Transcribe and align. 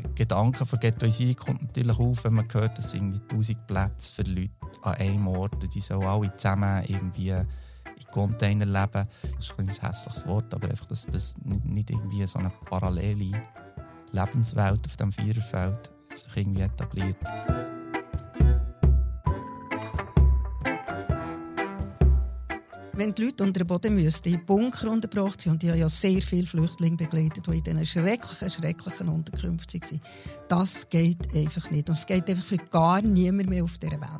der 0.00 0.10
Gedanke 0.10 0.66
von 0.66 0.78
Ghettoisierung 0.80 1.36
kommt 1.36 1.62
natürlich 1.62 1.98
auf, 1.98 2.24
wenn 2.24 2.34
man 2.34 2.48
hört, 2.52 2.78
dass 2.78 2.94
irgendwie 2.94 3.20
1000 3.20 3.66
Plätze 3.66 4.12
für 4.12 4.22
Leute 4.22 4.50
an 4.82 4.94
einem 4.94 5.28
Ort, 5.28 5.74
die 5.74 5.80
sollen 5.80 6.04
alle 6.04 6.36
zusammen 6.36 6.84
irgendwie 6.86 7.30
in 7.30 7.46
Container 8.12 8.66
leben. 8.66 9.08
Das 9.36 9.46
ist 9.46 9.54
ein 9.58 9.68
hässliches 9.68 10.26
Wort, 10.26 10.52
aber 10.52 10.68
einfach, 10.68 10.86
dass 10.86 11.06
das 11.06 11.36
nicht 11.44 11.90
irgendwie 11.90 12.26
so 12.26 12.38
eine 12.38 12.50
parallele 12.50 13.42
Lebenswelt 14.12 14.86
auf 14.86 14.96
dem 14.96 15.12
Viererfeld 15.12 15.90
sich 16.14 16.36
irgendwie 16.36 16.62
etabliert. 16.62 17.16
Wenn 22.96 23.12
die 23.12 23.24
Leute 23.24 23.42
unter 23.42 23.58
den 23.58 23.66
Boden 23.66 23.94
müssten, 23.96 24.32
in 24.32 24.46
Bunker 24.46 24.88
untergebracht 24.88 25.40
sind, 25.40 25.54
und 25.54 25.62
die 25.62 25.68
haben 25.68 25.78
ja 25.78 25.88
sehr 25.88 26.22
viele 26.22 26.46
Flüchtlinge 26.46 26.96
begleitet, 26.96 27.44
die 27.44 27.58
in 27.58 27.64
diesen 27.64 27.84
schrecklichen, 27.86 28.48
schrecklichen 28.50 29.08
Unterkünften 29.08 29.80
waren, 29.80 30.00
das 30.46 30.88
geht 30.88 31.34
einfach 31.34 31.70
nicht. 31.72 31.88
Und 31.88 31.96
es 31.96 32.06
geht 32.06 32.30
einfach 32.30 32.44
für 32.44 32.56
gar 32.56 33.02
niemand 33.02 33.50
mehr 33.50 33.64
auf 33.64 33.78
dieser 33.78 34.00
Welt. 34.00 34.10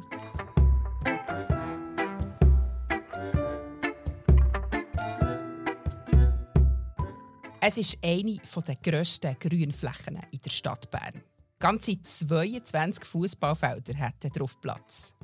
Es 7.61 7.79
ist 7.79 7.99
eine 8.05 8.41
der 8.67 8.77
grössten 8.83 9.37
Grünflächen 9.37 10.19
in 10.33 10.41
der 10.45 10.51
Stadt 10.51 10.91
Bern. 10.91 11.23
Ganze 11.61 12.03
22 12.03 13.05
Fußballfelder 13.05 13.95
hätten 13.95 14.33
drauf 14.33 14.61
Platz. 14.61 15.15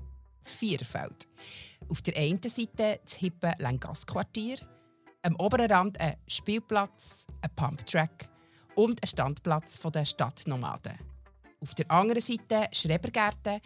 Das 0.42 0.52
Vierfeld. 0.52 1.28
Auf 1.88 2.02
der 2.02 2.16
einen 2.16 2.42
Seite 2.42 3.00
das 3.04 3.14
hippe 3.14 3.52
Lengassquartier, 3.58 4.58
am 5.22 5.36
oberen 5.36 5.70
Rand 5.70 6.00
ein 6.00 6.16
Spielplatz, 6.26 7.26
ein 7.42 7.50
Pumptrack 7.54 8.28
und 8.74 9.02
ein 9.02 9.06
Standplatz 9.06 9.80
der 9.80 10.04
Stadtnomaden. 10.04 10.98
Auf 11.60 11.74
der 11.74 11.90
anderen 11.90 12.22
Seite 12.22 12.68
Schrebergärten 12.72 13.60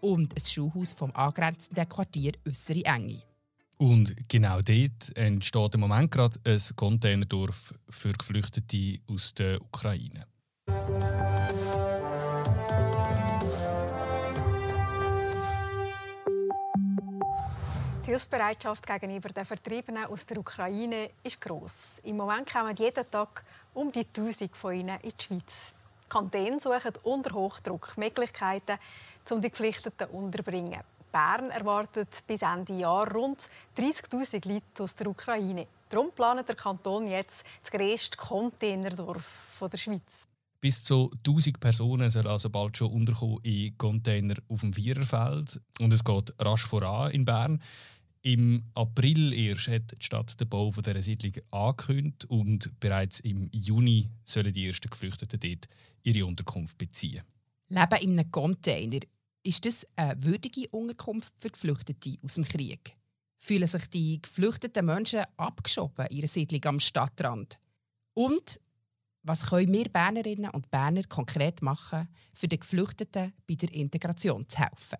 und 0.00 0.34
ein 0.36 0.44
Schulhaus 0.44 0.92
vom 0.92 1.12
angrenzenden 1.12 1.88
Quartier 1.88 2.32
Äußere 2.46 2.84
Enge. 2.84 3.22
Und 3.78 4.14
genau 4.28 4.60
dort 4.60 5.16
entsteht 5.16 5.74
im 5.74 5.80
Moment 5.80 6.10
gerade 6.10 6.38
ein 6.44 6.60
Containerdorf 6.76 7.74
für 7.88 8.12
Geflüchtete 8.12 9.00
aus 9.08 9.34
der 9.34 9.60
Ukraine. 9.60 10.26
Die 18.02 18.10
Hilfsbereitschaft 18.10 18.84
gegenüber 18.84 19.28
den 19.28 19.44
Vertriebenen 19.44 20.06
aus 20.06 20.26
der 20.26 20.38
Ukraine 20.38 21.10
ist 21.22 21.40
gross. 21.40 22.00
Im 22.02 22.16
Moment 22.16 22.52
kommen 22.52 22.74
jeden 22.74 23.08
Tag 23.08 23.44
um 23.74 23.92
die 23.92 24.04
1000 24.04 24.56
von 24.56 24.74
ihnen 24.74 24.98
in 25.02 25.10
die 25.10 25.24
Schweiz. 25.24 25.76
Die 26.34 26.58
suchen 26.58 26.92
unter 27.04 27.32
Hochdruck 27.32 27.96
Möglichkeiten, 27.96 28.76
um 29.30 29.40
die 29.40 29.50
Geflüchteten 29.50 30.08
unterbringen. 30.08 30.80
Bern 31.12 31.50
erwartet 31.50 32.24
bis 32.26 32.42
Ende 32.42 32.72
Jahr 32.72 33.08
rund 33.12 33.48
30.000 33.78 34.52
Leute 34.52 34.82
aus 34.82 34.96
der 34.96 35.06
Ukraine. 35.06 35.68
Darum 35.88 36.10
plant 36.10 36.48
der 36.48 36.56
Kanton 36.56 37.06
jetzt 37.06 37.44
das 37.60 37.70
grösste 37.70 38.16
Containerdorf 38.16 39.62
der 39.70 39.78
Schweiz. 39.78 40.26
Bis 40.62 40.84
zu 40.84 41.10
1000 41.26 41.58
Personen 41.58 42.08
sollen 42.08 42.28
also 42.28 42.48
bald 42.48 42.76
schon 42.76 42.92
unterkommen 42.92 43.40
in 43.42 43.76
Container 43.76 44.36
auf 44.48 44.60
dem 44.60 44.72
Viererfeld. 44.72 45.60
Und 45.80 45.92
es 45.92 46.04
geht 46.04 46.32
rasch 46.38 46.66
voran 46.66 47.10
in 47.10 47.24
Bern. 47.24 47.60
Im 48.24 48.62
April 48.74 49.32
erst 49.32 49.66
hat 49.66 49.98
die 49.98 50.04
Stadt 50.04 50.40
den 50.40 50.48
Bau 50.48 50.70
dieser 50.70 51.02
Siedlung 51.02 51.32
angekündigt 51.50 52.24
und 52.26 52.78
bereits 52.78 53.18
im 53.20 53.48
Juni 53.52 54.08
sollen 54.24 54.52
die 54.52 54.68
ersten 54.68 54.90
Geflüchteten 54.90 55.40
dort 55.40 55.68
ihre 56.04 56.24
Unterkunft 56.24 56.78
beziehen. 56.78 57.24
Leben 57.68 57.98
in 58.00 58.18
einem 58.18 58.30
Container 58.30 59.00
ist 59.42 59.66
das 59.66 59.84
eine 59.96 60.22
würdige 60.22 60.68
Unterkunft 60.68 61.34
für 61.36 61.50
Geflüchtete 61.50 62.16
aus 62.22 62.34
dem 62.34 62.44
Krieg? 62.44 62.96
Fühlen 63.38 63.66
sich 63.66 63.86
die 63.88 64.22
geflüchteten 64.22 64.86
Menschen 64.86 65.24
abgeschoben 65.36 66.06
in 66.06 66.18
ihrer 66.18 66.28
Siedlung 66.28 66.64
am 66.66 66.78
Stadtrand? 66.78 67.58
Und 68.14 68.60
was 69.24 69.46
können 69.46 69.72
wir 69.72 69.88
Bernerinnen 69.88 70.50
und 70.50 70.70
Berner 70.70 71.02
konkret 71.04 71.60
machen, 71.60 72.08
für 72.34 72.46
den 72.46 72.60
Geflüchteten 72.60 73.32
bei 73.48 73.54
der 73.56 73.74
Integration 73.74 74.48
zu 74.48 74.58
helfen? 74.58 74.98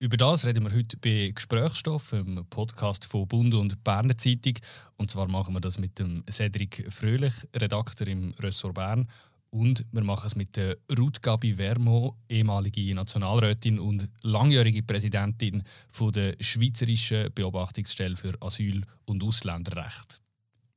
Über 0.00 0.16
das 0.16 0.46
reden 0.46 0.64
wir 0.64 0.76
heute 0.76 0.96
bei 0.96 1.32
Gesprächsstoff, 1.34 2.12
im 2.12 2.46
Podcast 2.48 3.04
von 3.04 3.26
Bund 3.26 3.52
und 3.54 3.82
Berner 3.82 4.16
Zeitung. 4.16 4.54
Und 4.96 5.10
zwar 5.10 5.26
machen 5.26 5.54
wir 5.54 5.60
das 5.60 5.80
mit 5.80 5.98
dem 5.98 6.22
Cedric 6.30 6.86
Fröhlich, 6.88 7.34
Redakteur 7.52 8.06
im 8.06 8.32
Ressort 8.38 8.74
Bern, 8.74 9.08
und 9.50 9.84
wir 9.90 10.04
machen 10.04 10.26
es 10.26 10.36
mit 10.36 10.56
der 10.56 10.76
Ruth 10.96 11.20
Gabi 11.22 11.54
Vermo, 11.54 12.16
ehemalige 12.28 12.94
Nationalrätin 12.94 13.80
und 13.80 14.08
langjährige 14.22 14.84
Präsidentin 14.84 15.64
von 15.88 16.12
der 16.12 16.36
Schweizerischen 16.38 17.32
Beobachtungsstelle 17.34 18.16
für 18.16 18.34
Asyl- 18.40 18.84
und 19.06 19.24
Ausländerrecht. 19.24 20.20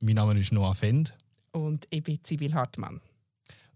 Mein 0.00 0.16
Name 0.16 0.38
ist 0.38 0.52
Noah 0.52 0.74
Fend. 0.74 1.14
Und 1.52 1.86
ich 1.90 2.02
bin 2.02 2.18
Sibyl 2.24 2.54
Hartmann. 2.54 3.00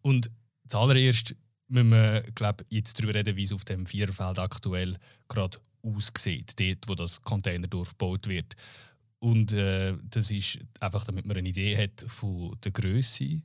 Und 0.01 0.31
zuallererst 0.67 1.37
müssen 1.69 1.91
wir 1.91 2.23
glaub, 2.35 2.65
jetzt 2.69 2.99
darüber 2.99 3.15
reden, 3.15 3.37
wie 3.37 3.45
es 3.45 3.53
auf 3.53 3.65
dem 3.65 3.87
Vierfeld 3.87 4.39
aktuell 4.39 4.99
gerade 5.29 5.59
aussieht, 5.83 6.59
dort, 6.59 6.89
wo 6.89 6.95
das 6.95 7.23
Containerdorf 7.23 7.91
gebaut 7.91 8.29
wird. 8.29 8.55
Und 9.19 9.53
äh, 9.53 9.95
das 10.11 10.31
ist 10.31 10.59
einfach, 10.81 11.05
damit 11.05 11.27
man 11.27 11.37
eine 11.37 11.49
Idee 11.49 11.77
hat 11.77 12.05
von 12.07 12.57
der 12.63 12.73
Größe 12.73 13.43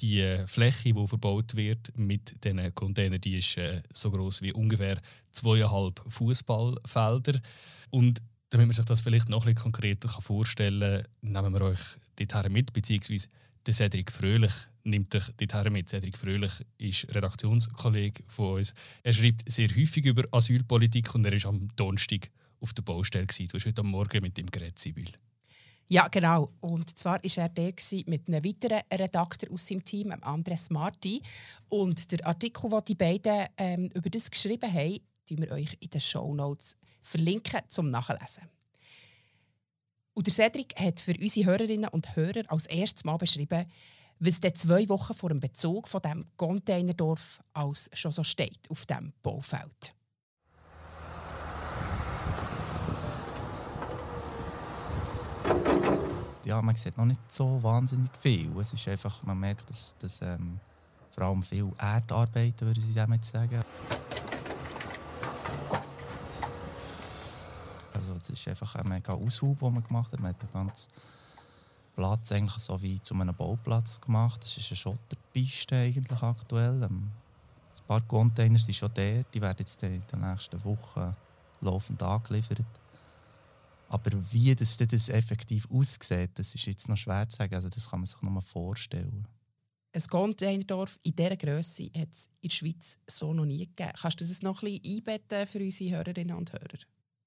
die 0.00 0.44
Fläche, 0.46 0.92
die 0.92 1.06
verbaut 1.06 1.54
wird 1.54 1.96
mit 1.96 2.44
diesen 2.44 2.74
Containern, 2.74 3.20
die 3.20 3.38
ist 3.38 3.56
äh, 3.56 3.82
so 3.92 4.10
groß 4.10 4.42
wie 4.42 4.52
ungefähr 4.52 5.00
zweieinhalb 5.30 6.02
Fußballfelder. 6.08 7.40
Und 7.90 8.20
damit 8.50 8.66
man 8.66 8.74
sich 8.74 8.84
das 8.84 9.00
vielleicht 9.00 9.28
noch 9.28 9.46
ein 9.46 9.54
konkreter 9.54 10.08
vorstellen 10.08 11.04
kann, 11.20 11.32
nehmen 11.32 11.54
wir 11.54 11.62
euch 11.62 11.80
dorthin 12.16 12.52
mit, 12.52 12.72
beziehungsweise 12.72 13.28
der 13.64 13.74
Cedric 13.74 14.10
Fröhlich 14.10 14.52
nimmt 14.84 15.14
euch 15.14 15.28
dorthin 15.36 15.72
mit. 15.72 15.88
Cedric 15.88 16.16
Fröhlich 16.16 16.52
ist 16.78 17.14
Redaktionskollege 17.14 18.22
von 18.28 18.58
uns. 18.58 18.74
Er 19.02 19.12
schreibt 19.12 19.50
sehr 19.50 19.68
häufig 19.68 20.04
über 20.04 20.24
Asylpolitik 20.32 21.14
und 21.14 21.24
er 21.24 21.32
ist 21.32 21.46
am 21.46 21.68
Donnerstag 21.76 22.30
auf 22.60 22.72
der 22.72 22.82
Baustelle. 22.82 23.26
Du 23.26 23.48
hast 23.54 23.66
heute 23.66 23.82
Morgen 23.82 24.22
mit 24.22 24.38
ihm 24.38 24.50
geredet, 24.50 24.78
Sibyl. 24.78 25.10
Ja, 25.88 26.08
genau. 26.08 26.52
Und 26.60 26.96
zwar 26.96 27.22
war 27.22 27.36
er 27.36 27.48
der 27.48 27.74
mit 28.06 28.28
einem 28.28 28.44
weiteren 28.44 28.80
Redakteur 28.90 29.52
aus 29.52 29.66
seinem 29.66 29.84
Team, 29.84 30.12
Andres 30.22 30.70
Marti. 30.70 31.20
Und 31.68 32.10
der 32.12 32.26
Artikel, 32.26 32.70
den 32.70 32.84
die 32.84 32.94
beiden 32.94 33.46
ähm, 33.58 33.90
über 33.94 34.08
das 34.08 34.30
geschrieben 34.30 34.72
haben, 34.72 35.00
verlinken 35.28 35.40
wir 35.40 35.50
euch 35.52 35.76
in 35.80 35.90
den 35.90 36.00
Show 36.00 36.34
Notes 36.34 36.76
verlinken 37.02 37.60
zum 37.68 37.90
Nachlesen. 37.90 38.48
Und 40.14 40.26
der 40.26 40.32
Cedric 40.32 40.78
hat 40.78 41.00
für 41.00 41.14
unsere 41.18 41.46
Hörerinnen 41.46 41.88
und 41.88 42.16
Hörer 42.16 42.42
als 42.48 42.66
erstes 42.66 43.04
Mal 43.04 43.16
beschrieben, 43.16 43.66
was 44.24 44.40
dann 44.40 44.54
zwei 44.54 44.88
Wochen 44.88 45.14
vor 45.14 45.30
dem 45.30 45.40
Bezug 45.40 45.88
von 45.88 46.00
dem 46.00 46.24
Containerdorf 46.36 47.40
als 47.52 47.90
schon 47.92 48.12
so 48.12 48.22
steht 48.22 48.70
auf 48.70 48.86
dem 48.86 49.12
Baufeld. 49.22 49.94
ja, 56.44 56.60
man 56.60 56.76
sieht 56.76 56.98
noch 56.98 57.06
nicht 57.06 57.32
so 57.32 57.62
wahnsinnig 57.62 58.10
viel. 58.20 58.50
Es 58.58 58.72
ist 58.72 58.86
einfach, 58.88 59.22
man 59.22 59.38
merkt, 59.38 59.70
dass, 59.70 59.96
dass 59.98 60.20
ähm, 60.20 60.60
vor 61.10 61.24
allem 61.24 61.42
viel 61.42 61.72
Erdarbeit, 61.78 62.60
würde 62.60 62.78
ich 62.78 62.94
damit 62.94 63.24
sagen. 63.24 63.62
Also 67.94 68.16
es 68.20 68.30
ist 68.30 68.48
einfach 68.48 68.74
ein 68.74 68.88
mega 68.88 69.14
Aushub, 69.14 69.60
den 69.60 69.72
man 69.72 69.84
gemacht 69.84 70.12
hat. 70.12 70.20
Man 70.20 70.34
hat 70.34 70.88
Platz 71.94 72.32
eigentlich 72.32 72.62
so 72.62 72.80
wie 72.80 73.00
zu 73.00 73.14
einem 73.14 73.34
Bauplatz 73.34 74.00
gemacht. 74.00 74.42
Es 74.44 74.56
ist 74.56 74.70
eine 74.70 74.76
Schotterpiste 74.76 75.76
eigentlich 75.76 76.22
aktuell. 76.22 76.82
Ähm, 76.82 77.10
ein 77.78 77.86
paar 77.86 78.00
Container 78.02 78.58
sind 78.58 78.74
schon 78.74 78.90
da, 78.94 79.22
die 79.22 79.40
werden 79.40 79.56
jetzt 79.58 79.82
in 79.82 80.02
den 80.12 80.20
nächsten 80.20 80.62
Wochen 80.64 81.14
laufend 81.60 82.02
angeliefert. 82.02 82.64
Aber 83.88 84.10
wie 84.30 84.54
das, 84.54 84.78
das 84.78 85.08
effektiv 85.10 85.68
aussieht, 85.70 86.30
das 86.34 86.54
ist 86.54 86.64
jetzt 86.64 86.88
noch 86.88 86.96
schwer 86.96 87.28
zu 87.28 87.36
sagen. 87.36 87.54
Also 87.54 87.68
das 87.68 87.90
kann 87.90 88.00
man 88.00 88.06
sich 88.06 88.22
nur 88.22 88.40
vorstellen. 88.40 89.28
Ein 89.94 90.02
Containerdorf 90.02 90.98
in 91.02 91.14
dieser 91.14 91.36
Größe 91.36 91.90
hat 91.94 92.08
es 92.10 92.30
in 92.40 92.48
der 92.48 92.54
Schweiz 92.54 92.98
so 93.06 93.34
noch 93.34 93.44
nie 93.44 93.66
gegeben. 93.66 93.92
Kannst 94.00 94.20
du 94.22 94.24
das 94.24 94.40
noch 94.40 94.62
ein 94.62 94.80
bisschen 94.80 94.96
einbetten 94.96 95.46
für 95.46 95.58
unsere 95.58 95.96
Hörerinnen 95.96 96.34
und 96.34 96.50
Hörer? 96.50 96.78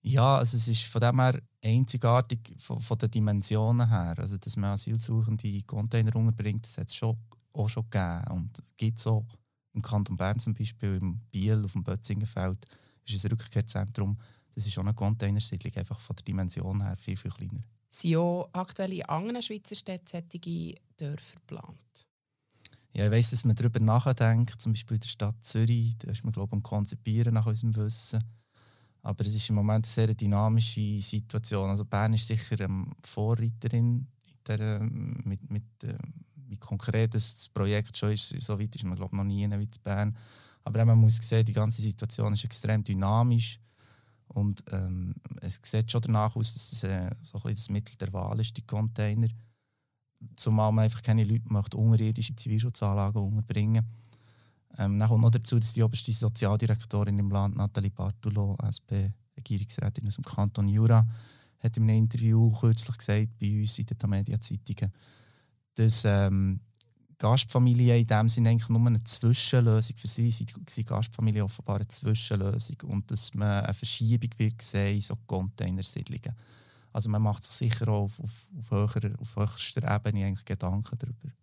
Ja, 0.07 0.37
also 0.37 0.57
es 0.57 0.67
ist 0.67 0.83
von 0.83 1.01
dem 1.01 1.19
her 1.19 1.41
einzigartig 1.63 2.55
von, 2.59 2.79
von 2.79 2.97
den 2.97 3.11
Dimensionen 3.11 3.89
her. 3.89 4.15
Also, 4.17 4.37
dass 4.37 4.55
man 4.55 4.71
Asylsuchende 4.71 5.47
in 5.47 5.65
Container 5.65 6.15
unterbringt, 6.15 6.65
das 6.65 6.77
hat 6.77 6.89
es 6.89 6.95
schon, 6.95 7.17
auch 7.53 7.69
schon 7.69 7.89
gegeben. 7.89 8.23
Und 8.29 8.63
gibt 8.77 8.99
es 8.99 9.07
auch 9.07 9.25
im 9.73 9.81
Kanton 9.81 10.15
Bern 10.15 10.39
zum 10.39 10.53
Beispiel, 10.53 10.97
im 11.01 11.19
Biel, 11.31 11.63
auf 11.65 11.73
dem 11.73 11.83
Bötzingenfeld, 11.83 12.65
ist 13.05 13.25
ein 13.25 13.31
Rückkehrzentrum 13.31 14.17
das 14.55 14.65
ist 14.65 14.77
auch 14.77 14.83
eine 14.83 14.93
Containersiedlung, 14.93 15.73
einfach 15.75 15.99
von 15.99 16.15
der 16.15 16.23
Dimension 16.23 16.81
her 16.81 16.95
viel, 16.97 17.17
viel 17.17 17.31
kleiner. 17.31 17.61
Sind 17.89 18.11
ja 18.11 18.45
aktuell 18.53 18.93
in 18.93 19.03
anderen 19.03 19.41
Schweizer 19.41 19.75
Städten 19.75 20.07
solche 20.07 20.75
Dörfer 20.97 21.35
geplant? 21.35 22.07
Ja, 22.93 23.05
ich 23.05 23.11
weiss, 23.11 23.31
dass 23.31 23.43
man 23.43 23.55
darüber 23.55 23.81
nachdenkt, 23.81 24.61
zum 24.61 24.71
Beispiel 24.71 24.95
in 24.95 25.01
der 25.01 25.09
Stadt 25.09 25.35
Zürich, 25.41 25.97
da 25.97 26.09
ist 26.09 26.23
man, 26.23 26.31
glaube 26.31 26.49
ich, 26.49 26.53
am 26.53 26.63
Konzipieren 26.63 27.33
nach 27.33 27.45
unserem 27.45 27.75
Wissen. 27.75 28.23
Aber 29.05 29.23
es 29.23 29.35
ist 29.35 29.49
im 29.49 29.55
Moment 29.55 29.85
eine 29.85 29.93
sehr 29.93 30.13
dynamische 30.15 30.99
Situation. 30.99 31.69
Also 31.69 31.85
Bern 31.85 32.13
ist 32.15 32.25
sicher 32.25 32.59
ähm, 32.61 32.91
Vorreiterin 33.03 34.07
der, 34.47 34.79
mit, 34.79 35.47
mit, 35.47 35.63
äh, 35.83 35.95
wie 36.47 36.57
konkret 36.57 37.13
das 37.13 37.47
Projekt 37.49 37.95
schon 37.95 38.13
ist. 38.13 38.29
So 38.41 38.59
weit 38.59 38.75
ist 38.75 38.83
man, 38.83 38.95
glaube 38.95 39.15
noch 39.15 39.23
nie 39.23 39.47
wie 39.47 39.63
in 39.63 39.69
Bern. 39.83 40.17
Aber 40.63 40.83
man 40.85 40.97
muss 40.97 41.17
sehen, 41.17 41.45
die 41.45 41.53
ganze 41.53 41.83
Situation 41.83 42.33
ist 42.33 42.45
extrem 42.45 42.83
dynamisch. 42.83 43.59
Und 44.29 44.63
ähm, 44.71 45.13
es 45.41 45.59
sieht 45.63 45.91
schon 45.91 46.01
danach 46.01 46.35
aus, 46.35 46.55
dass 46.55 46.71
es 46.71 46.83
äh, 46.83 47.11
so 47.21 47.37
ein 47.37 47.43
bisschen 47.43 47.55
das 47.55 47.69
Mittel 47.69 47.95
der 47.97 48.11
Wahl 48.11 48.39
ist, 48.39 48.57
die 48.57 48.63
Container. 48.63 49.27
Zumal 50.35 50.71
man 50.71 50.85
einfach 50.85 51.03
keine 51.03 51.23
Leute 51.23 51.53
möchte 51.53 51.77
unterirdische 51.77 52.35
Zivilschutzanlagen 52.35 53.21
unterbringen 53.21 53.85
ähm, 54.77 54.99
Dann 54.99 55.09
kommt 55.09 55.21
noch 55.21 55.31
dazu, 55.31 55.59
dass 55.59 55.73
die 55.73 55.83
oberste 55.83 56.11
Sozialdirektorin 56.11 57.19
im 57.19 57.31
Land, 57.31 57.55
Nathalie 57.55 57.91
Bartulo, 57.91 58.57
SP-Regierungsrätin 58.61 60.07
aus 60.07 60.15
dem 60.15 60.25
Kanton 60.25 60.67
Jura, 60.67 61.05
hat 61.59 61.77
in 61.77 61.83
einem 61.83 61.97
Interview 61.97 62.51
kürzlich 62.51 62.97
gesagt, 62.97 63.39
bei 63.39 63.61
uns 63.61 63.79
in 63.79 63.85
den 63.85 63.97
Tamedia-Zeitungen, 63.97 64.91
dass 65.75 66.03
ähm, 66.05 66.59
Gastfamilie 67.17 67.97
in 67.97 68.07
dem 68.07 68.29
Sinne 68.29 68.49
eigentlich 68.49 68.69
nur 68.69 68.85
eine 68.85 69.03
Zwischenlösung 69.03 69.95
für 69.97 70.07
sie 70.07 70.31
sind, 70.31 70.53
sind 70.69 70.87
Gastfamilien 70.87 71.45
offenbar 71.45 71.77
eine 71.77 71.87
Zwischenlösung 71.87 72.77
und 72.83 73.09
dass 73.09 73.33
man 73.33 73.63
eine 73.63 73.73
Verschiebung 73.73 74.29
wird 74.37 74.61
sehen 74.61 74.95
in 74.95 75.01
so 75.01 75.15
Containersiedlungen. 75.25 76.35
Also 76.91 77.09
man 77.09 77.21
macht 77.21 77.43
sich 77.43 77.53
sicher 77.53 77.87
auch 77.87 78.03
auf, 78.03 78.19
auf, 78.19 78.47
auf, 78.57 78.71
höherer, 78.71 79.19
auf 79.19 79.35
höchster 79.35 79.83
Ebene 79.83 80.25
eigentlich 80.25 80.45
Gedanken 80.45 80.97
darüber. 80.97 81.33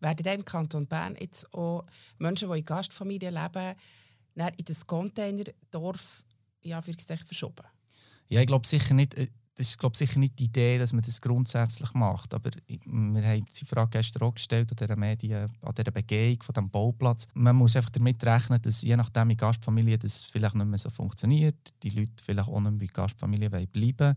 Werden 0.00 0.26
im 0.26 0.44
Kanton 0.44 0.86
Bern 0.86 1.16
jetzt 1.20 1.52
auch 1.54 1.84
Menschen, 2.18 2.50
die 2.50 2.58
in 2.58 2.64
Gastfamilien 2.64 3.34
leben, 3.34 3.74
in 4.34 4.64
das 4.64 4.86
Containerdorf 4.86 6.24
ja, 6.62 6.80
verschoben? 6.82 7.66
Ja, 8.28 8.40
ich 8.40 8.46
glaube 8.46 8.66
sicher 8.66 8.94
nicht. 8.94 9.14
Äh, 9.14 9.28
das 9.56 9.68
ist 9.68 9.78
glaube 9.78 9.94
sicher 9.94 10.18
nicht 10.18 10.38
die 10.38 10.44
Idee, 10.44 10.78
dass 10.78 10.94
man 10.94 11.02
das 11.02 11.20
grundsätzlich 11.20 11.92
macht. 11.92 12.32
Aber 12.32 12.50
wir 12.66 13.22
haben 13.22 13.44
die 13.44 13.64
Frage 13.66 13.98
gestern 13.98 14.22
auch 14.22 14.34
gestellt 14.34 14.70
an 14.70 14.76
dieser, 14.76 14.96
Medien, 14.96 15.52
an 15.60 15.74
dieser 15.74 15.90
Begehung 15.90 16.42
von 16.42 16.54
diesem 16.54 16.70
Bauplatz. 16.70 17.26
Man 17.34 17.56
muss 17.56 17.76
einfach 17.76 17.90
damit 17.90 18.24
rechnen, 18.24 18.62
dass 18.62 18.80
je 18.80 18.96
nachdem 18.96 19.28
in 19.28 19.36
Gastfamilien 19.36 19.98
das 19.98 20.24
vielleicht 20.24 20.54
nicht 20.54 20.66
mehr 20.66 20.78
so 20.78 20.88
funktioniert, 20.88 21.74
die 21.82 21.90
Leute 21.90 22.12
vielleicht 22.24 22.48
auch 22.48 22.60
nicht 22.60 22.72
mehr 22.72 22.82
in 22.82 22.88
Gastfamilien 22.88 23.50
bleiben 23.50 23.98
wollen. 23.98 24.16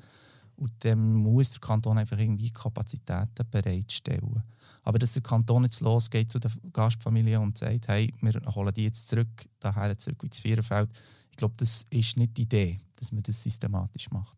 Und 0.64 0.72
dann 0.80 1.14
muss 1.14 1.50
der 1.50 1.60
Kanton 1.60 1.98
einfach 1.98 2.18
irgendwie 2.18 2.50
Kapazitäten 2.50 3.46
bereitstellen. 3.52 4.42
Aber 4.84 4.98
dass 4.98 5.12
der 5.12 5.22
Kanton 5.22 5.66
jetzt 5.66 5.82
losgeht 5.82 6.32
zu 6.32 6.40
der 6.40 6.52
Gastfamilie 6.72 7.38
und 7.38 7.58
sagt, 7.58 7.90
hey, 7.90 8.10
wir 8.22 8.42
holen 8.56 8.74
die 8.74 8.86
jetzt 8.86 9.10
zurück, 9.10 9.46
daher 9.60 9.98
zurück 9.98 10.24
ins 10.24 10.40
Viererfeld, 10.40 10.90
ich 11.32 11.36
glaube, 11.36 11.56
das 11.58 11.84
ist 11.90 12.16
nicht 12.16 12.38
die 12.38 12.44
Idee, 12.44 12.78
dass 12.96 13.12
man 13.12 13.24
das 13.24 13.44
systematisch 13.44 14.10
macht. 14.12 14.38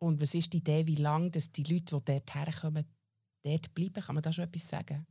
Und 0.00 0.20
was 0.20 0.34
ist 0.34 0.52
die 0.52 0.58
Idee, 0.58 0.86
wie 0.86 0.96
lange 0.96 1.30
dass 1.30 1.50
die 1.50 1.62
Leute, 1.62 1.96
die 1.96 2.04
dort 2.04 2.34
herkommen, 2.34 2.84
dort 3.42 3.74
bleiben? 3.74 4.02
Kann 4.02 4.16
man 4.16 4.22
da 4.22 4.34
schon 4.34 4.44
etwas 4.44 4.68
sagen? 4.68 5.06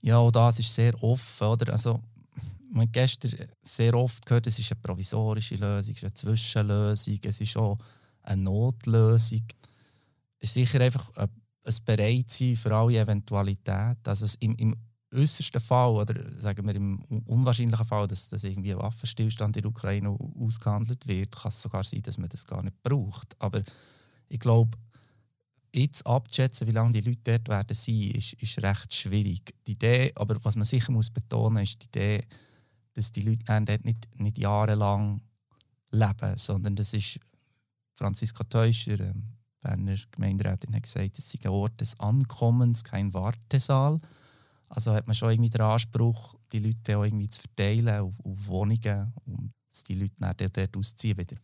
Ja, 0.00 0.16
auch 0.16 0.30
das 0.30 0.60
ist 0.60 0.74
sehr 0.74 0.94
offen. 1.02 1.46
Oder? 1.46 1.74
Also, 1.74 2.00
man 2.70 2.84
hat 2.84 2.94
gestern 2.94 3.34
sehr 3.60 3.92
oft 3.92 4.24
gehört, 4.24 4.46
es 4.46 4.58
ist 4.58 4.72
eine 4.72 4.80
provisorische 4.80 5.56
Lösung, 5.56 5.92
es 5.92 5.98
ist 5.98 6.04
eine 6.04 6.14
Zwischenlösung, 6.14 7.18
es 7.22 7.40
ist 7.42 7.56
auch 7.58 7.76
eine 8.22 8.42
Notlösung. 8.42 9.42
Ist 10.40 10.54
sicher 10.54 10.80
einfach 10.80 11.16
ein, 11.16 11.28
ein 11.64 11.74
Bereitsein 11.84 12.56
für 12.56 12.74
alle 12.74 12.98
Eventualitäten. 12.98 14.00
Also 14.04 14.26
im, 14.40 14.56
im 14.56 14.76
äußersten 15.12 15.60
Fall, 15.60 15.90
oder 15.90 16.14
sagen 16.32 16.66
wir 16.66 16.74
im 16.74 17.00
unwahrscheinlichen 17.26 17.86
Fall, 17.86 18.06
dass, 18.06 18.28
dass 18.28 18.44
irgendwie 18.44 18.72
ein 18.72 18.78
Waffenstillstand 18.78 19.56
in 19.56 19.62
der 19.62 19.70
Ukraine 19.70 20.10
ausgehandelt 20.10 21.06
wird, 21.06 21.36
kann 21.36 21.50
es 21.50 21.60
sogar 21.60 21.84
sein, 21.84 22.02
dass 22.02 22.18
man 22.18 22.28
das 22.28 22.46
gar 22.46 22.62
nicht 22.62 22.80
braucht. 22.82 23.34
Aber 23.38 23.62
ich 24.28 24.38
glaube, 24.38 24.78
jetzt 25.74 26.06
abzuschätzen, 26.06 26.66
wie 26.66 26.72
lange 26.72 26.92
die 26.92 27.00
Leute 27.00 27.20
dort 27.24 27.48
werden 27.48 27.74
sein, 27.74 28.12
ist, 28.14 28.34
ist 28.34 28.62
recht 28.62 28.94
schwierig. 28.94 29.54
Die 29.66 29.72
Idee, 29.72 30.12
aber 30.14 30.36
was 30.44 30.56
man 30.56 30.64
sicher 30.64 30.92
muss 30.92 31.10
betonen, 31.10 31.62
ist 31.62 31.82
die 31.82 31.86
Idee, 31.86 32.20
dass 32.94 33.12
die 33.12 33.22
Leute 33.22 33.44
dort 33.46 33.84
nicht, 33.84 34.08
nicht 34.18 34.38
jahrelang 34.38 35.20
leben, 35.90 36.36
sondern 36.36 36.76
das 36.76 36.92
ist 36.92 37.18
Franziska 37.94 38.44
Teuscher, 38.44 38.98
ähm, 39.00 39.24
Berner 39.60 39.96
Gemeinderätin, 40.10 40.74
hat 40.74 40.82
gesagt, 40.82 41.18
es 41.18 41.30
sei 41.30 41.38
ein 41.44 41.50
Ort 41.50 41.80
des 41.80 41.98
Ankommens, 42.00 42.84
kein 42.84 43.12
Wartesaal. 43.12 44.00
Also 44.68 44.92
hat 44.92 45.06
man 45.06 45.16
schon 45.16 45.30
irgendwie 45.30 45.50
den 45.50 45.60
Anspruch, 45.60 46.36
die 46.52 46.60
Leute 46.60 46.96
auch 46.96 47.04
irgendwie 47.04 47.28
zu 47.28 47.40
verteilen 47.40 48.00
auf, 48.00 48.14
auf 48.24 48.46
Wohnungen 48.46 49.12
und 49.26 49.52
dass 49.68 49.84
die 49.84 49.94
Leute 49.94 50.14
dann 50.18 50.34
dort 50.36 50.76
ausziehen 50.76 51.18
wieder 51.18 51.36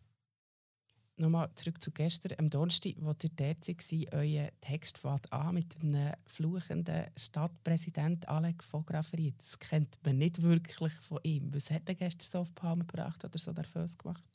nochmal 1.19 1.49
zurück 1.55 1.81
zu 1.81 1.91
gestern, 1.91 2.37
am 2.37 2.49
Donnerstag, 2.49 2.93
wo 2.99 3.09
ihr 3.09 3.29
dort 3.35 3.67
war, 3.67 4.19
euer 4.19 4.49
Text 4.61 4.97
fängt 4.97 5.31
an 5.33 5.53
mit 5.55 5.75
einem 5.81 6.13
fluchenden 6.25 7.05
Stadtpräsident 7.15 8.27
Alec 8.27 8.63
von 8.63 8.85
Graferiet. 8.85 9.35
Das 9.39 9.57
kennt 9.59 9.97
man 10.05 10.17
nicht 10.17 10.41
wirklich 10.41 10.93
von 10.93 11.19
ihm. 11.23 11.53
Was 11.53 11.71
hat 11.71 11.87
er 11.87 11.95
gestern 11.95 12.29
so 12.29 12.39
auf 12.39 12.49
die 12.49 12.53
Palme 12.53 12.85
gebracht 12.85 13.23
oder 13.25 13.37
so 13.37 13.51
nervös 13.51 13.97
gemacht? 13.97 14.27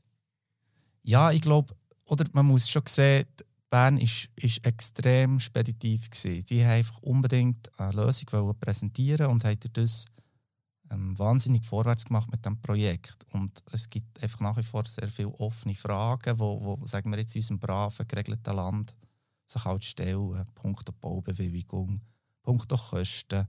Ja, 1.03 1.31
ich 1.31 1.41
glaube, 1.41 1.75
oder 2.07 2.25
man 2.33 2.47
muss 2.47 2.69
schon 2.69 2.83
sehen, 2.87 3.27
Bern 3.73 3.97
ist, 3.97 4.29
ist 4.37 4.67
extrem 4.67 5.41
speditiv 5.41 6.11
gewesen. 6.11 6.45
Die 6.45 6.63
haben 6.63 6.73
einfach 6.73 6.99
unbedingt 6.99 7.71
eine 7.81 7.93
Lösung 7.93 8.55
präsentieren 8.61 9.29
und 9.29 9.45
haben 9.45 9.59
das 9.73 10.05
ähm, 10.91 11.19
wahnsinnig 11.19 11.65
vorwärts 11.65 12.05
gemacht 12.05 12.31
mit 12.31 12.45
dem 12.45 12.61
Projekt. 12.61 13.25
Und 13.33 13.63
es 13.73 13.89
gibt 13.89 14.23
einfach 14.23 14.41
nach 14.41 14.59
wie 14.59 14.63
vor 14.63 14.85
sehr 14.85 15.09
viele 15.09 15.31
offene 15.39 15.75
Fragen, 15.75 16.39
wo, 16.39 16.63
wo 16.63 16.87
sagen 16.87 17.11
wir 17.13 17.19
jetzt 17.19 17.35
in 17.35 17.41
unserem 17.41 17.61
braven, 17.61 18.07
geregelten 18.07 18.55
Land 18.55 18.95
sich 19.47 19.65
halt 19.65 19.87
stellen. 19.87 20.45
Punkto 20.55 20.93
Baubewilligung, 20.93 22.03
Punkto 22.43 22.77
Kosten. 22.77 23.47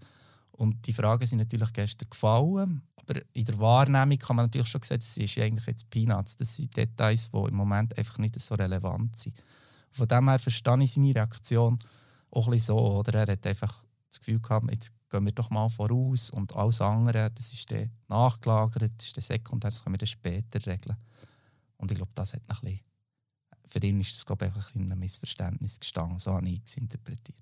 Und 0.54 0.88
die 0.88 0.94
Fragen 0.94 1.28
sind 1.28 1.40
natürlich 1.40 1.74
gestern 1.74 2.10
gefallen, 2.10 2.82
aber 2.96 3.20
in 3.34 3.44
der 3.44 3.60
Wahrnehmung 3.60 4.20
kann 4.20 4.38
man 4.38 4.46
natürlich 4.46 4.70
schon 4.70 4.84
sehen, 4.84 5.00
das 5.00 5.18
ist 5.18 5.38
eigentlich 5.38 5.68
jetzt 5.68 5.90
Peanuts. 5.90 6.38
Das 6.38 6.56
sind 6.56 6.78
Details, 6.78 7.30
die 7.30 7.38
im 7.50 7.56
Moment 7.56 7.98
einfach 7.98 8.20
nicht 8.20 8.40
so 8.40 8.56
relevant 8.56 9.18
sind. 9.18 9.36
Von 9.94 10.08
dem 10.08 10.28
her 10.28 10.40
verstehe 10.40 10.84
ich 10.84 10.92
seine 10.92 11.16
Reaktion 11.16 11.80
auch 12.32 12.48
ein 12.48 12.52
bisschen 12.52 12.76
so. 12.76 12.98
Oder? 12.98 13.26
Er 13.26 13.32
hat 13.34 13.48
einfach 13.48 13.84
das 14.10 14.20
Gefühl 14.20 14.40
gehabt, 14.40 14.70
jetzt 14.72 14.92
gehen 15.10 15.26
wir 15.26 15.32
doch 15.32 15.50
mal 15.50 15.70
voraus 15.70 16.30
und 16.30 16.56
alles 16.56 16.82
andere, 16.82 17.32
das 17.32 17.52
ist 17.52 17.72
dann 17.72 17.90
nachgelagert, 18.08 18.92
das 18.98 19.08
ist 19.08 19.18
dann 19.18 19.24
sekundär, 19.24 19.72
das 19.72 19.84
können 19.84 19.96
wir 19.96 20.00
dann 20.00 20.08
später 20.08 20.66
regeln. 20.72 20.98
Und 21.78 21.92
ich 21.92 21.98
glaube, 21.98 22.12
das 22.14 22.34
hat 22.34 22.42
ein 22.48 22.58
bisschen, 22.62 22.80
für 23.68 23.80
ihn 23.80 24.00
ist 24.00 24.16
das 24.16 24.26
glaube 24.26 24.46
ich, 24.46 24.54
einfach 24.54 24.76
ein, 24.76 24.92
ein 24.92 25.00
Missverständnis 25.00 25.80
gestanden, 25.80 26.20
so 26.20 26.34
habe 26.34 26.48
ich 26.48 26.62
es 26.64 26.78
interpretiert. 26.78 27.38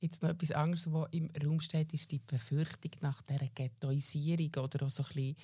Jetzt 0.00 0.22
noch 0.22 0.30
etwas 0.30 0.52
anderes, 0.52 0.90
was 0.92 1.08
im 1.10 1.28
Raum 1.44 1.60
steht, 1.60 1.92
ist 1.92 2.10
die 2.10 2.20
Befürchtung 2.20 2.92
nach 3.00 3.20
dieser 3.22 3.48
Ghettoisierung 3.48 4.64
oder 4.64 4.86
auch 4.86 4.90
so 4.90 5.02
ein 5.02 5.08
bisschen 5.08 5.36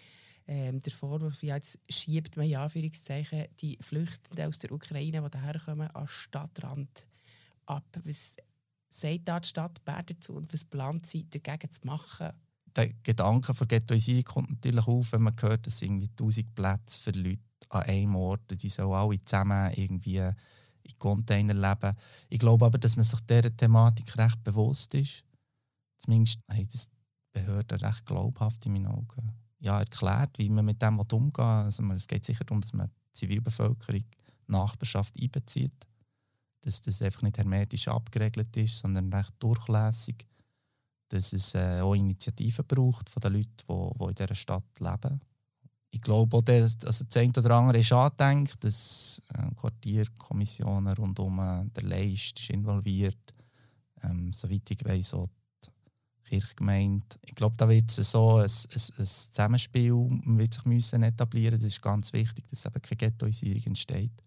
ähm, 0.47 0.81
der 0.81 0.93
Vorwurf, 0.93 1.43
ja, 1.43 1.57
jetzt 1.57 1.79
schiebt 1.89 2.37
man 2.37 2.47
in 2.47 2.57
Anführungszeichen 2.57 3.47
die 3.61 3.79
Flüchtenden 3.81 4.47
aus 4.47 4.59
der 4.59 4.73
Ukraine, 4.73 5.23
die 5.23 5.31
daherkommen, 5.31 5.91
an 5.91 6.07
Stadtrand 6.07 7.07
ab. 7.67 7.87
Was 8.05 8.37
sagt 8.91 9.29
da 9.29 9.41
die 9.41 9.49
Stadt 9.49 9.85
Bern 9.85 10.05
dazu 10.07 10.35
und 10.35 10.53
was 10.53 10.65
plant 10.65 11.07
sie 11.07 11.29
dagegen 11.29 11.71
zu 11.71 11.81
machen? 11.87 12.31
Der 12.77 12.93
Gedanke 13.03 13.55
von 13.55 13.69
Ghettoisierung 13.69 14.25
kommt 14.25 14.51
natürlich 14.51 14.87
auf, 14.87 15.13
wenn 15.13 15.23
man 15.23 15.37
hört, 15.41 15.67
dass 15.67 15.81
irgendwie 15.81 16.09
1000 16.09 16.55
Plätze 16.55 17.01
für 17.01 17.13
Leute 17.13 17.41
an 17.71 17.83
einem 17.85 18.17
Ort, 18.17 18.43
die 18.51 18.69
sollen 18.69 18.93
alle 18.93 19.25
zusammen 19.25 19.73
irgendwie 19.75 20.19
in 20.19 20.99
Container 20.99 21.55
leben. 21.55 21.97
Ich 22.29 22.39
glaube 22.39 22.67
aber, 22.67 22.79
dass 22.79 22.97
man 22.97 23.05
sich 23.05 23.21
dieser 23.21 23.57
Thematik 23.57 24.19
recht 24.19 24.43
bewusst 24.45 24.93
ist. 24.95 25.25
Zumindest 25.99 26.41
haben 26.51 26.69
das 26.71 26.91
Behörden 27.33 27.79
recht 27.79 28.05
glaubhaft 28.05 28.67
in 28.67 28.73
meinen 28.75 28.89
Augen 28.89 29.44
ja, 29.65 29.79
erklärt, 29.79 30.39
wie 30.39 30.51
man 30.51 30.65
mit 30.65 30.81
dem 30.83 30.99
will. 30.99 31.31
Also 31.37 31.83
es 31.93 32.07
geht 32.07 32.25
sicher 32.25 32.45
darum, 32.45 32.61
dass 32.61 32.73
man 32.73 32.89
die 32.89 33.13
Zivilbevölkerung, 33.13 34.05
Nachbarschaft 34.47 35.15
einbezieht 35.21 35.87
dass 36.65 36.81
das 36.81 37.03
einfach 37.03 37.23
nicht 37.23 37.39
hermetisch 37.39 37.89
abgeregelt 37.89 38.57
ist, 38.57 38.79
sondern 38.79 39.13
recht 39.13 39.35
durchlässig. 39.39 40.27
Dass 41.09 41.33
es 41.33 41.55
äh, 41.55 41.81
auch 41.81 41.95
Initiativen 41.95 42.65
braucht 42.67 43.11
von 43.11 43.21
den 43.21 43.35
Leuten, 43.35 43.55
die, 43.69 44.05
in 44.09 44.15
dieser 44.15 44.35
Stadt 44.35 44.81
leben. 44.81 45.21
Ich 45.91 46.01
glaube 46.01 46.37
auch, 46.37 46.43
dass 46.43 46.83
also 46.85 47.05
das 47.05 47.17
eine 47.17 47.33
oder 47.37 47.55
andere 47.55 47.79
ist 47.79 47.93
angedenkt, 47.93 48.65
dass 48.65 49.23
äh, 49.35 49.55
Quartierkommissionen 49.55 50.95
rund 50.95 51.19
um 51.21 51.39
äh, 51.39 51.65
den 51.67 51.89
Leist 51.89 52.41
ist 52.41 52.51
involviert. 52.51 53.35
Ähm, 54.03 54.33
soweit 54.33 54.69
ich 54.71 54.85
weiß, 54.85 55.15
auch 55.15 55.29
Kirchgemeinde. 56.41 57.07
Ich 57.23 57.35
glaube, 57.35 57.55
da 57.57 57.69
wird 57.69 57.97
es 57.97 58.11
so 58.11 58.37
ein, 58.37 58.43
ein, 58.43 58.49
ein 58.99 59.07
Zusammenspiel 59.07 59.93
wird 59.93 60.55
sich 60.55 60.65
müssen 60.65 61.03
etablieren. 61.03 61.59
Das 61.59 61.69
ist 61.69 61.83
ganz 61.83 62.13
wichtig, 62.13 62.47
dass 62.49 62.65
eben 62.65 62.83
keine 62.83 62.97
Ghettoisierung 62.97 63.63
entsteht 63.67 64.25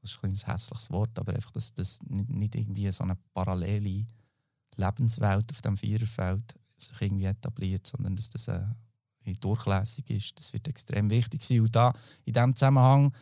das 0.00 0.12
ist 0.12 0.24
ein, 0.24 0.30
ein 0.30 0.52
hässliches 0.52 0.90
Wort, 0.90 1.18
aber 1.18 1.34
einfach, 1.34 1.50
dass 1.52 1.74
das 1.74 1.98
nicht, 2.06 2.54
irgendwie 2.54 2.90
so 2.90 3.04
eine 3.04 3.16
parallele 3.34 4.06
Lebenswelt 4.76 5.50
auf 5.50 5.60
dem 5.60 5.76
Viererfeld 5.76 6.54
sich 6.76 7.00
irgendwie 7.00 7.26
etabliert, 7.26 7.86
sondern 7.86 8.16
dass 8.16 8.30
das 8.30 8.48
äh, 8.48 8.64
durchlässig 9.40 10.08
ist. 10.10 10.38
Das 10.38 10.52
wird 10.52 10.66
extrem 10.68 11.10
wichtig 11.10 11.42
sein. 11.42 11.60
Und 11.60 11.76
da, 11.76 11.92
in 12.24 12.32
diesem 12.32 12.56
Zusammenhang 12.56 13.12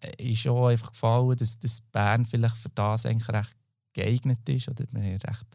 äh, 0.00 0.32
ist 0.32 0.46
auch 0.46 0.68
einfach 0.68 0.92
gefallen, 0.92 1.36
dass, 1.36 1.58
dass 1.58 1.80
Bern 1.80 2.24
vielleicht 2.24 2.56
für 2.56 2.70
das 2.70 3.06
eigentlich 3.06 3.28
recht 3.28 3.56
geeignet 3.92 4.48
ist. 4.48 4.68
Oder 4.68 4.84
wir 4.92 5.12
recht, 5.14 5.46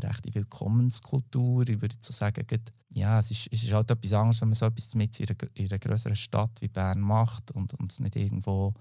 eine 0.00 0.10
rechte 0.10 0.34
Willkommenskultur. 0.34 1.68
Ich 1.68 1.80
würde 1.80 1.96
so 2.00 2.12
sagen, 2.12 2.44
ja, 2.90 3.20
es 3.20 3.30
ist, 3.30 3.48
es 3.52 3.62
ist 3.62 3.72
halt 3.72 3.90
etwas 3.90 4.12
anderes, 4.12 4.40
wenn 4.40 4.48
man 4.48 4.54
so 4.54 4.66
etwas 4.66 4.94
mit 4.94 5.18
in 5.20 5.28
einer, 5.28 5.50
in 5.54 5.80
größeren 5.80 6.16
Stadt 6.16 6.60
wie 6.60 6.68
Bern 6.68 7.00
macht 7.00 7.50
und, 7.52 7.74
und 7.74 7.98
nicht 8.00 8.16
irgendwo 8.16 8.74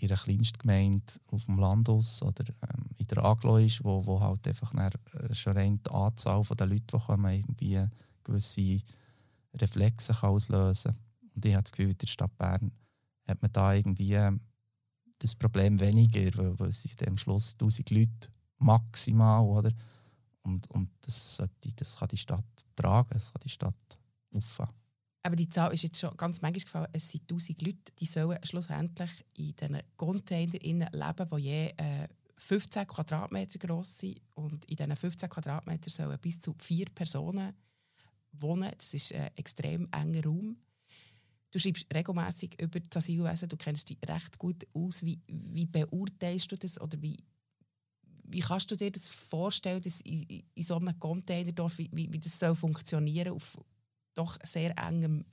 in 0.00 0.08
einer 0.08 0.18
Kleinstgemeinde 0.18 1.04
auf 1.30 1.44
dem 1.46 1.58
Land 1.58 1.88
aus 1.88 2.22
oder 2.22 2.44
ähm, 2.62 2.84
in 2.96 3.06
der 3.06 3.24
Aglo 3.24 3.58
ist, 3.58 3.84
wo, 3.84 4.04
wo 4.06 4.20
halt 4.20 4.46
einfach 4.46 4.72
äh, 4.74 5.34
schon 5.34 5.56
rein 5.56 5.80
die 5.84 5.90
Anzahl 5.90 6.42
der 6.42 6.66
Leute, 6.66 6.84
die 6.92 6.98
kommen, 6.98 7.32
irgendwie 7.32 7.84
gewisse 8.24 8.80
Reflexe 9.54 10.12
kann 10.14 10.30
auslösen 10.30 10.92
kann. 10.92 11.02
Und 11.34 11.44
ich 11.44 11.54
habe 11.54 11.62
das 11.62 11.72
Gefühl, 11.72 11.90
in 11.90 11.98
der 11.98 12.06
Stadt 12.06 12.36
Bern 12.38 12.72
hat 13.26 13.42
man 13.42 13.52
da 13.52 13.74
irgendwie 13.74 14.14
ähm, 14.14 14.40
das 15.18 15.34
Problem 15.34 15.80
weniger, 15.80 16.36
weil, 16.36 16.58
weil 16.58 16.68
es 16.68 16.86
am 17.06 17.16
Schluss 17.16 17.54
1000 17.54 17.90
Leute 17.90 18.28
maximal, 18.58 19.44
oder? 19.44 19.72
Und, 20.48 20.70
und 20.70 20.88
das, 21.02 21.36
sollte, 21.36 21.72
das 21.76 21.96
kann 21.96 22.08
die 22.08 22.16
Stadt 22.16 22.44
tragen, 22.74 23.10
das 23.12 23.32
kann 23.32 23.42
die 23.44 23.50
Stadt 23.50 23.98
auffangen. 24.34 24.74
Aber 25.22 25.36
die 25.36 25.48
Zahl 25.48 25.74
ist 25.74 25.82
jetzt 25.82 26.00
schon 26.00 26.16
ganz 26.16 26.40
manchmal 26.40 26.64
gefallen. 26.64 26.88
Es 26.92 27.10
sind 27.10 27.30
1000 27.30 27.60
Leute, 27.60 27.92
die 27.98 28.06
sollen 28.06 28.38
schlussendlich 28.44 29.10
in 29.34 29.54
diesen 29.54 29.82
Containern 29.96 30.88
leben, 30.90 31.28
die 31.30 31.42
je 31.42 31.66
äh, 31.76 32.08
15 32.38 32.86
Quadratmeter 32.86 33.58
groß 33.58 33.98
sind. 33.98 34.20
Und 34.34 34.64
in 34.64 34.76
diesen 34.76 34.96
15 34.96 35.28
Quadratmetern 35.28 35.92
sollen 35.92 36.18
bis 36.18 36.40
zu 36.40 36.54
vier 36.58 36.86
Personen 36.94 37.54
wohnen. 38.32 38.72
Das 38.78 38.94
ist 38.94 39.12
ein 39.12 39.28
extrem 39.36 39.86
enger 39.92 40.24
Raum. 40.24 40.56
Du 41.50 41.58
schreibst 41.58 41.92
regelmäßig 41.92 42.60
über 42.60 42.80
das 42.80 43.04
Asylwesen, 43.04 43.48
du 43.48 43.56
kennst 43.56 43.90
dich 43.90 43.98
recht 44.06 44.38
gut 44.38 44.66
aus. 44.72 45.04
Wie, 45.04 45.20
wie 45.26 45.66
beurteilst 45.66 46.52
du 46.52 46.56
das 46.56 46.80
oder 46.80 47.00
wie, 47.02 47.18
wie 48.30 48.40
kannst 48.40 48.70
du 48.70 48.76
dir 48.76 48.90
das 48.90 49.10
vorstellen, 49.10 49.82
dass 49.82 50.00
in, 50.02 50.42
in 50.54 50.62
so 50.62 50.76
einem 50.76 50.98
Containerdorf, 50.98 51.78
wie, 51.78 51.90
wie 51.92 52.18
das 52.18 52.38
soll 52.38 52.54
funktionieren 52.54 53.32
auf 53.32 53.56
doch 54.14 54.36
sehr 54.44 54.76
engem 54.78 55.24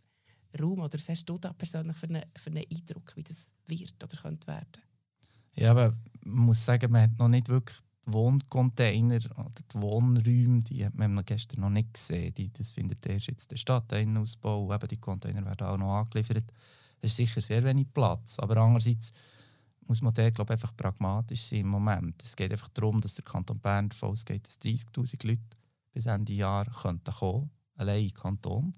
Raum? 0.60 0.80
Oder 0.80 0.94
was 0.94 1.10
hast 1.10 1.26
du 1.26 1.38
da 1.38 1.54
persönlich 1.54 1.98
für 1.98 2.08
einen, 2.08 2.24
für 2.38 2.50
einen 2.52 2.64
Eindruck, 2.72 3.16
wie 3.16 3.24
das 3.24 3.54
wird 3.68 4.04
oder 4.04 4.18
könnte 4.18 4.48
werden? 4.48 4.82
Ja, 5.56 5.72
aber 5.72 5.96
man 6.24 6.46
muss 6.46 6.64
sagen, 6.64 6.92
man 6.92 7.04
hat 7.04 7.18
noch 7.18 7.28
nicht 7.28 7.50
wirklich 7.50 7.80
Wohncontainer 8.06 9.20
oder 9.38 9.62
die 9.74 9.82
Wohnräume, 9.82 10.60
die 10.60 10.86
hat 10.86 10.96
man 10.96 11.24
gestern 11.26 11.62
noch 11.62 11.70
nicht 11.70 11.94
gesehen. 11.94 12.34
Die, 12.36 12.52
das 12.52 12.72
findet 12.72 13.06
erst 13.06 13.28
jetzt 13.28 13.52
der 13.52 13.58
Stadtinnenausbau. 13.58 14.74
Eben 14.74 14.88
die 14.88 14.98
Container 14.98 15.44
werden 15.44 15.68
auch 15.68 15.78
noch 15.78 15.96
angeliefert. 15.96 16.46
Es 17.02 17.12
ist 17.12 17.18
sicher 17.18 17.42
sehr 17.42 17.64
wenig 17.64 17.92
Platz. 17.94 18.38
Aber 18.40 18.58
andererseits 18.58 19.12
muss 19.88 20.02
man 20.02 20.14
da, 20.14 20.30
glaube 20.30 20.54
einfach 20.54 20.76
pragmatisch 20.76 21.44
sein 21.44 21.60
im 21.60 21.68
Moment. 21.68 22.22
Es 22.24 22.36
geht 22.36 22.52
einfach 22.52 22.70
darum, 22.70 23.02
dass 23.02 23.16
der 23.16 23.24
Kanton 23.24 23.60
Bern 23.60 23.90
davon 23.90 24.10
ausgeht, 24.10 24.48
dass 24.48 24.60
30'000 24.60 25.28
Leute 25.28 25.42
bis 25.94 26.06
Ende 26.06 26.34
Jahr 26.34 26.66
könnten 26.66 27.14
kommen, 27.14 27.50
allein 27.76 28.04
im 28.04 28.14
Kanton. 28.14 28.74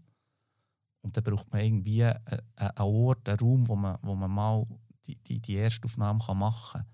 Und 1.02 1.16
dann 1.16 1.24
braucht 1.24 1.52
man 1.52 1.64
irgendwie 1.64 2.04
einen 2.04 2.78
Ort, 2.78 3.28
einen 3.30 3.40
Raum, 3.40 3.68
wo 3.68 3.76
man, 3.76 3.98
wo 4.02 4.16
man 4.16 4.30
mal 4.30 4.68
die, 5.06 5.16
die, 5.16 5.40
die 5.40 5.56
Erstaufnahme 5.56 6.20
machen 6.36 6.82
kann. 6.82 6.88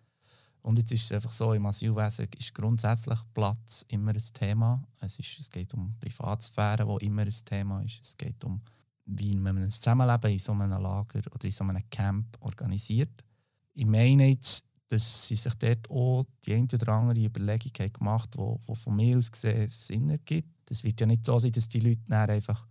Und 0.62 0.78
jetzt 0.78 0.94
ist 0.94 1.04
es 1.04 1.12
einfach 1.12 1.32
so, 1.32 1.54
im 1.54 1.66
Asylwesen 1.66 2.28
ist 2.38 2.54
grundsätzlich 2.54 3.20
Platz 3.34 3.84
immer 3.90 4.12
ein 4.12 4.34
Thema. 4.34 4.82
Es, 5.02 5.20
ist, 5.20 5.40
es 5.40 5.50
geht 5.50 5.74
um 5.74 5.94
Privatsphäre, 6.00 6.88
wo 6.88 6.98
immer 7.00 7.24
ein 7.24 7.36
Thema 7.46 7.82
ist. 7.82 8.00
Es 8.02 8.16
geht 8.16 8.42
um, 8.46 8.62
wie 9.06 9.36
man 9.36 9.58
ein 9.58 9.72
Zusammenleben 9.72 10.32
in 10.32 10.40
so 10.40 10.54
einem 10.54 10.82
Lager 10.82 11.20
oder 11.20 11.44
in 11.44 11.52
so 11.52 11.66
einem 11.66 11.84
Camp 11.90 12.38
organisiert. 12.40 13.26
Ich 13.74 13.86
meine 13.86 14.28
jetzt, 14.28 14.66
dass 14.88 15.28
sie 15.28 15.36
sich 15.36 15.54
dort 15.56 15.90
auch 15.90 16.26
die 16.46 16.54
eine 16.54 16.68
oder 16.74 16.90
andere 16.90 17.26
Überlegung 17.26 17.72
haben 17.80 17.94
gemacht 17.94 18.38
haben, 18.38 18.62
die 18.68 18.76
von 18.76 18.96
mir 18.96 19.18
aus 19.18 19.32
gesehen 19.32 19.70
Sinn 19.70 20.10
ergibt. 20.10 20.70
Es 20.70 20.84
wird 20.84 21.02
ja 21.02 21.08
nicht 21.08 21.26
so 21.26 21.40
sein, 21.40 21.52
dass 21.52 21.68
die 21.68 21.80
Leute 21.80 22.02
dann 22.08 22.30
einfach 22.30 22.68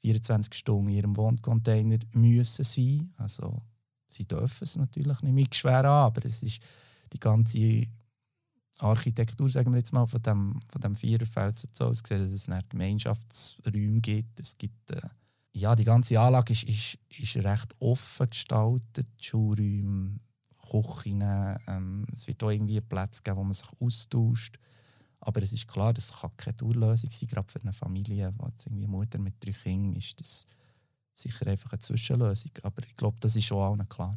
24 0.00 0.52
Stunden 0.54 0.88
in 0.88 0.96
ihrem 0.96 1.16
Wohncontainer 1.16 1.98
müssen 2.12 2.64
sein. 2.64 3.14
Also 3.16 3.62
sie 4.08 4.26
dürfen 4.26 4.64
es 4.64 4.76
natürlich 4.76 5.22
nicht 5.22 5.32
mit 5.32 5.54
schwer 5.54 5.84
an, 5.84 6.06
aber 6.06 6.24
es 6.24 6.42
ist 6.42 6.60
die 7.12 7.20
ganze 7.20 7.86
Architektur, 8.78 9.48
sagen 9.48 9.72
wir 9.72 9.78
jetzt 9.78 9.92
mal, 9.92 10.06
von 10.06 10.20
dem, 10.22 10.60
von 10.68 10.80
dem 10.80 10.96
Viererfeld 10.96 11.64
so 11.72 11.84
ausgesehen, 11.84 12.24
dass 12.24 12.32
es 12.32 12.48
nicht 12.48 12.70
Gemeinschaftsräume 12.70 14.00
gibt. 14.00 14.40
Es 14.40 14.58
gibt 14.58 14.90
äh, 14.90 15.00
ja, 15.52 15.76
die 15.76 15.84
ganze 15.84 16.18
Anlage 16.18 16.52
ist, 16.52 16.64
ist, 16.64 16.98
ist 17.16 17.36
recht 17.36 17.74
offen 17.78 18.28
gestaltet. 18.28 19.06
Die 19.20 19.24
Schulräume, 19.24 20.18
Küchen, 20.70 21.22
ähm, 21.68 22.06
es 22.12 22.26
wird 22.26 22.42
auch 22.42 22.50
irgendwie 22.50 22.80
Plätze 22.80 23.22
geben, 23.22 23.38
wo 23.38 23.44
man 23.44 23.52
sich 23.52 23.68
austauscht. 23.80 24.58
Aber 25.20 25.42
es 25.42 25.52
ist 25.52 25.66
klar, 25.66 25.94
das 25.94 26.12
kann 26.20 26.36
keine 26.36 26.56
Tourlösung 26.56 27.10
sein, 27.10 27.28
gerade 27.28 27.50
für 27.50 27.60
eine 27.62 27.72
Familie, 27.72 28.32
wo 28.36 28.46
jetzt 28.46 28.66
irgendwie 28.66 28.86
Mutter 28.86 29.18
mit 29.18 29.34
drei 29.42 29.52
Kindern 29.52 29.94
ist. 29.94 30.20
Das 30.20 30.46
sicher 31.14 31.46
einfach 31.46 31.72
eine 31.72 31.80
Zwischenlösung. 31.80 32.50
Aber 32.62 32.82
ich 32.84 32.96
glaube, 32.96 33.16
das 33.20 33.36
ist 33.36 33.44
schon 33.44 33.62
allen 33.62 33.88
klar. 33.88 34.14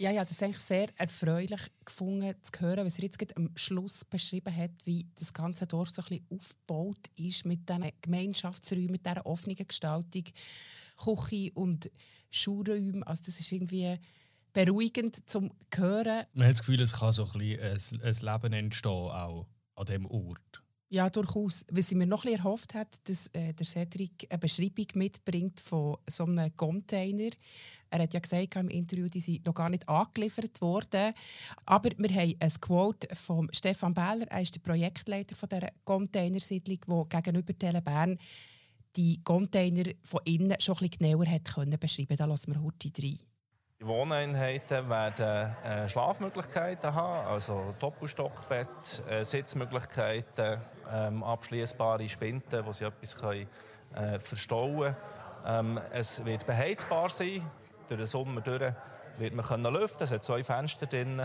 Ja, 0.00 0.10
ja, 0.10 0.22
das 0.22 0.32
ist 0.32 0.42
eigentlich 0.42 0.62
sehr 0.62 0.88
erfreulich 0.96 1.60
gefunden 1.84 2.34
zu 2.40 2.60
hören, 2.60 2.86
was 2.86 2.96
er 2.96 3.04
jetzt 3.04 3.36
am 3.36 3.50
Schluss 3.54 4.02
beschrieben 4.02 4.56
hat, 4.56 4.70
wie 4.84 5.06
das 5.14 5.30
ganze 5.30 5.66
Dorf 5.66 5.90
so 5.90 6.00
ein 6.00 6.08
bisschen 6.08 6.38
aufgebaut 6.38 7.10
ist 7.16 7.44
mit 7.44 7.68
diesen 7.68 7.92
Gemeinschaftsräumen, 8.00 8.92
mit 8.92 9.04
dieser 9.04 9.26
offenen 9.26 9.56
Gestaltung, 9.56 10.24
Küche 11.02 11.50
und 11.54 11.90
Schulräume. 12.30 13.06
Also 13.06 13.22
das 13.26 13.40
ist 13.40 13.50
irgendwie 13.52 13.98
beruhigend 14.52 15.28
zum 15.28 15.50
hören. 15.74 16.24
Man 16.34 16.46
hat 16.46 16.54
das 16.54 16.60
Gefühl, 16.60 16.80
es 16.80 16.92
kann 16.92 17.12
so 17.12 17.24
ein, 17.24 17.38
bisschen 17.38 18.02
ein, 18.02 18.14
ein 18.14 18.34
Leben 18.34 18.52
entstehen 18.52 18.90
auch 18.90 19.46
an 19.76 19.86
diesem 19.86 20.06
Ort. 20.06 20.62
Ja, 20.92 21.08
durchaus. 21.08 21.64
Was 21.70 21.92
ich 21.92 21.96
mir 21.96 22.06
noch 22.06 22.24
ein 22.24 22.32
bisschen 22.32 22.44
erhofft 22.44 22.74
hat, 22.74 22.88
dass 23.04 23.28
äh, 23.28 23.54
der 23.54 23.64
Cedric 23.64 24.26
eine 24.28 24.38
Beschreibung 24.38 24.86
mitbringt 24.94 25.60
von 25.60 25.96
so 26.08 26.24
einem 26.24 26.54
Container. 26.56 27.30
Er 27.90 28.02
hat 28.02 28.12
ja 28.12 28.18
gesagt 28.18 28.56
im 28.56 28.68
Interview, 28.68 29.06
die 29.06 29.20
sind 29.20 29.46
noch 29.46 29.54
gar 29.54 29.70
nicht 29.70 29.88
angeliefert 29.88 30.60
worden. 30.60 31.14
Aber 31.64 31.90
wir 31.96 32.10
haben 32.12 32.34
ein 32.40 32.52
Quote 32.60 33.14
von 33.14 33.48
Stefan 33.52 33.94
Behler. 33.94 34.26
Er 34.30 34.42
ist 34.42 34.56
der 34.56 34.60
Projektleiter 34.62 35.36
von 35.36 35.48
dieser 35.48 35.68
Containersiedlung, 35.84 36.80
der 36.88 37.22
gegenüber 37.22 37.56
Telebern 37.56 38.18
die 38.96 39.22
Container 39.22 39.90
von 40.04 40.20
innen 40.24 40.56
schon 40.60 40.76
ein 40.76 40.88
bisschen 40.88 41.10
genauer 41.10 41.26
hat 41.26 41.54
können 41.54 41.78
beschreiben. 41.78 42.16
Da 42.16 42.24
lassen 42.24 42.54
wir 42.54 42.62
heute 42.62 42.90
rein. 43.02 43.18
Die 43.80 43.86
Wohneinheiten 43.86 44.90
werden 44.90 45.56
äh, 45.64 45.88
Schlafmöglichkeiten 45.88 46.94
haben, 46.94 47.26
also 47.26 47.74
Doppelstockbett, 47.78 49.02
äh, 49.08 49.24
Sitzmöglichkeiten, 49.24 50.60
ähm, 50.92 51.22
abschließbare 51.22 52.06
Spinten, 52.06 52.66
wo 52.66 52.72
sie 52.72 52.84
etwas 52.84 53.16
können, 53.16 53.48
äh, 53.94 54.18
verstauen 54.18 54.94
können. 55.42 55.76
Ähm, 55.76 55.80
es 55.92 56.22
wird 56.26 56.46
beheizbar 56.46 57.08
sein. 57.08 57.50
Durch 57.88 57.98
den 57.98 58.06
Sommer 58.06 58.42
durch 58.42 58.72
wird 59.16 59.34
man 59.34 59.46
können 59.46 59.72
lüften. 59.72 60.04
Es 60.04 60.12
hat 60.12 60.24
zwei 60.24 60.44
Fenster 60.44 60.84
drin. 60.84 61.22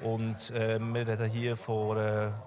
Und 0.00 0.52
äh, 0.52 0.78
wir 0.78 1.08
reden 1.08 1.28
hier 1.28 1.56
von 1.56 1.98
einer 1.98 2.42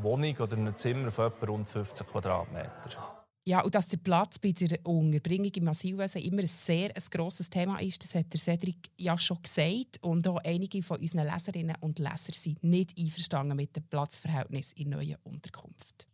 Wohnung 0.00 0.36
oder 0.38 0.56
einem 0.56 0.74
Zimmer 0.74 1.12
von 1.12 1.26
etwa 1.26 1.46
rund 1.46 1.68
50 1.68 2.06
Quadratmetern. 2.08 3.13
Ja, 3.46 3.60
und 3.60 3.74
dass 3.74 3.88
der 3.88 3.98
Platz 3.98 4.38
bei 4.38 4.52
der 4.52 4.78
Unterbringung 4.86 5.52
im 5.54 5.68
Asylwesen 5.68 6.22
immer 6.22 6.40
ein 6.40 6.46
sehr 6.46 6.88
ein 6.96 7.02
grosses 7.10 7.50
Thema 7.50 7.78
ist, 7.78 8.02
das 8.02 8.14
hat 8.14 8.32
der 8.32 8.40
Cedric 8.40 8.88
ja 8.96 9.18
schon 9.18 9.42
gesagt. 9.42 9.98
Und 10.00 10.26
auch 10.26 10.38
einige 10.42 10.82
von 10.82 10.98
unseren 10.98 11.26
Leserinnen 11.26 11.76
und 11.80 11.98
Lesern 11.98 12.32
sind 12.32 12.64
nicht 12.64 12.98
einverstanden 12.98 13.54
mit 13.54 13.76
dem 13.76 13.82
Platzverhältnis 13.82 14.72
in 14.72 14.88
neuen 14.88 15.16
Unterkunft. 15.24 16.06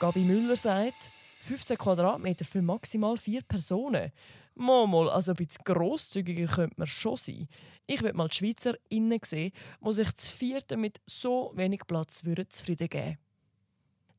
Gabi 0.00 0.20
Müller 0.20 0.56
sagt, 0.56 1.10
15 1.42 1.76
Quadratmeter 1.76 2.46
für 2.46 2.62
maximal 2.62 3.18
vier 3.18 3.42
Personen. 3.42 4.10
Mal, 4.54 5.10
also 5.10 5.32
ein 5.32 5.36
bisschen 5.36 5.64
grosszügiger 5.64 6.46
könnte 6.46 6.76
man 6.78 6.86
schon 6.86 7.16
sein. 7.18 7.46
Ich 7.86 8.00
würde 8.02 8.16
mal 8.16 8.28
die 8.28 8.36
Schweizer 8.36 8.74
innen 8.88 9.20
sehen, 9.22 9.52
die 9.86 9.92
sich 9.92 10.14
zu 10.14 10.32
vierten 10.32 10.80
mit 10.80 10.98
so 11.04 11.52
wenig 11.54 11.82
Platz 11.86 12.22
zufrieden 12.22 12.88
geben 12.88 13.04
würden. 13.04 13.27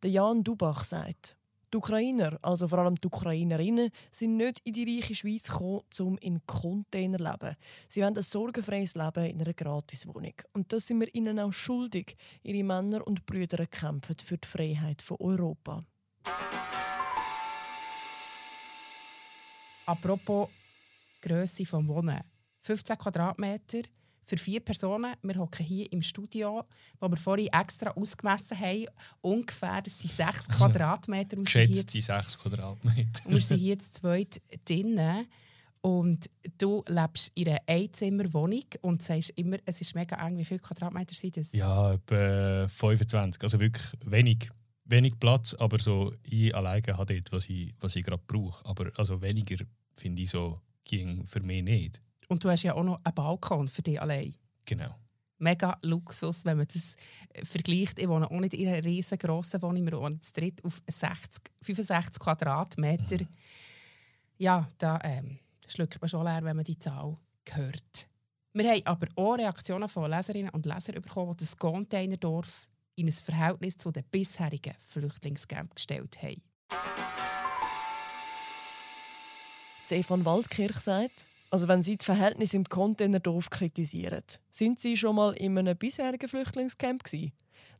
Der 0.01 0.11
Jan 0.11 0.43
Dubach 0.43 0.85
sagt, 0.85 1.35
die 1.73 1.77
Ukrainer, 1.77 2.39
also 2.41 2.69
vor 2.69 2.79
allem 2.79 2.95
die 2.95 3.07
Ukrainerinnen, 3.07 3.89
sind 4.09 4.37
nicht 4.37 4.59
in 4.63 4.73
die 4.73 4.95
reiche 4.95 5.13
Schweiz 5.13 5.49
gekommen, 5.49 5.81
um 5.99 6.17
in 6.19 6.39
Container 6.47 7.17
zu 7.17 7.23
leben. 7.25 7.55
Sie 7.89 8.01
wollen 8.01 8.15
ein 8.15 8.23
sorgenfreies 8.23 8.95
Leben 8.95 9.25
in 9.25 9.41
einer 9.41 9.53
Gratiswohnung. 9.53 10.33
Und 10.53 10.71
das 10.71 10.87
sind 10.87 11.01
wir 11.01 11.13
ihnen 11.13 11.37
auch 11.37 11.51
schuldig. 11.51 12.15
Ihre 12.43 12.63
Männer 12.63 13.05
und 13.05 13.25
Brüder 13.25 13.67
kämpfen 13.67 14.15
für 14.23 14.37
die 14.37 14.47
Freiheit 14.47 15.01
von 15.01 15.17
Europa. 15.19 15.83
Apropos 19.85 20.47
Größe 21.21 21.63
des 21.63 21.73
Wohnen. 21.73 22.21
15 22.61 22.97
Quadratmeter 22.97 23.81
für 24.29 24.37
vier 24.37 24.59
Personen. 24.59 25.13
Wir 25.23 25.35
hocken 25.35 25.65
hier 25.65 25.91
im 25.91 26.01
Studio, 26.01 26.63
wo 26.99 27.09
wir 27.09 27.17
vorhin 27.17 27.47
extra 27.47 27.89
ausgemessen 27.91 28.59
haben. 28.59 28.85
Ungefähr, 29.21 29.81
das 29.81 29.99
sind 29.99 30.11
sechs 30.11 30.47
Also, 30.47 30.57
Quadratmeter. 30.65 31.37
Geschätzt 31.37 31.93
die 31.93 32.01
6 32.01 32.37
Quadratmeter. 32.37 33.25
und 33.25 33.33
wir 33.33 33.41
sind 33.41 33.57
hier 33.57 33.79
zu 33.79 33.91
zweit 33.91 34.41
drinnen. 34.65 35.25
Und 35.81 36.29
du 36.57 36.83
lebst 36.87 37.31
in 37.35 37.47
einer 37.47 37.61
Einzimmerwohnung 37.65 38.65
und 38.81 39.01
sagst 39.01 39.31
immer, 39.37 39.57
es 39.65 39.79
ist 39.79 39.95
mega 39.95 40.15
eng. 40.27 40.37
Wie 40.37 40.45
viele 40.45 40.59
Quadratmeter 40.59 41.15
sind 41.15 41.37
das? 41.37 41.53
Ja, 41.53 41.93
etwa 41.93 42.67
25. 42.67 43.41
Also 43.41 43.59
wirklich 43.59 43.87
wenig, 44.05 44.49
wenig 44.83 45.17
Platz, 45.19 45.53
aber 45.53 45.79
so 45.79 46.13
ich 46.23 46.53
alleine 46.53 46.97
habe 46.97 47.15
dort, 47.15 47.31
was 47.31 47.49
ich, 47.49 47.73
was 47.79 47.95
ich 47.95 48.03
gerade 48.03 48.21
brauche. 48.27 48.63
Aber 48.65 48.91
also 48.97 49.21
weniger 49.21 49.63
finde 49.93 50.21
ich 50.21 50.29
so 50.29 50.59
ging 50.83 51.25
für 51.25 51.39
mich 51.39 51.63
nicht. 51.63 52.01
Und 52.29 52.43
du 52.43 52.49
hast 52.49 52.63
ja 52.63 52.75
auch 52.75 52.83
noch 52.83 53.01
einen 53.03 53.15
Balkon 53.15 53.67
für 53.67 53.81
dich 53.81 53.99
allein. 53.99 54.35
Genau. 54.65 54.95
Mega 55.39 55.77
Luxus, 55.81 56.45
wenn 56.45 56.57
man 56.57 56.67
das 56.71 56.95
äh, 57.29 57.43
vergleicht. 57.43 57.97
Ich 57.97 58.07
wohne 58.07 58.29
auch 58.29 58.39
nicht 58.39 58.53
in 58.53 58.67
einer 58.67 58.83
riesengroßen 58.83 59.61
Wohnung. 59.61 59.85
Wir 59.85 59.97
wohnen 59.97 60.21
zu 60.21 60.31
dritt 60.33 60.63
auf 60.63 60.81
60, 60.87 61.43
65 61.61 62.21
Quadratmeter. 62.21 63.25
Ja, 64.37 64.69
da 64.77 64.99
ähm, 65.03 65.39
schluckt 65.67 65.99
man 65.99 66.09
schon 66.09 66.23
leer, 66.23 66.43
wenn 66.43 66.55
man 66.55 66.65
die 66.65 66.77
Zahl 66.77 67.17
hört. 67.51 68.07
Wir 68.53 68.71
haben 68.71 68.85
aber 68.85 69.07
auch 69.15 69.37
Reaktionen 69.37 69.89
von 69.89 70.09
Leserinnen 70.09 70.51
und 70.51 70.65
Lesern 70.65 71.01
bekommen, 71.01 71.35
die 71.35 71.45
das 71.45 71.57
Containerdorf 71.57 72.67
in 72.95 73.07
ein 73.07 73.11
Verhältnis 73.11 73.77
zu 73.77 73.91
den 73.91 74.03
bisherigen 74.11 74.75
Flüchtlingscamps 74.79 75.75
gestellt 75.75 76.21
haben. 76.21 76.41
Stefan 79.85 80.25
Waldkirch 80.25 80.79
sagt, 80.79 81.25
also 81.49 81.67
wenn 81.67 81.81
Sie 81.81 81.97
das 81.97 82.05
Verhältnis 82.05 82.53
im 82.53 82.63
Containerdorf 82.63 83.49
kritisieren, 83.49 84.23
sind 84.51 84.79
Sie 84.79 84.95
schon 84.95 85.15
mal 85.15 85.33
in 85.33 85.57
einem 85.57 85.77
bisherigen 85.77 86.27
Flüchtlingscamp 86.27 87.03
gewesen? 87.03 87.33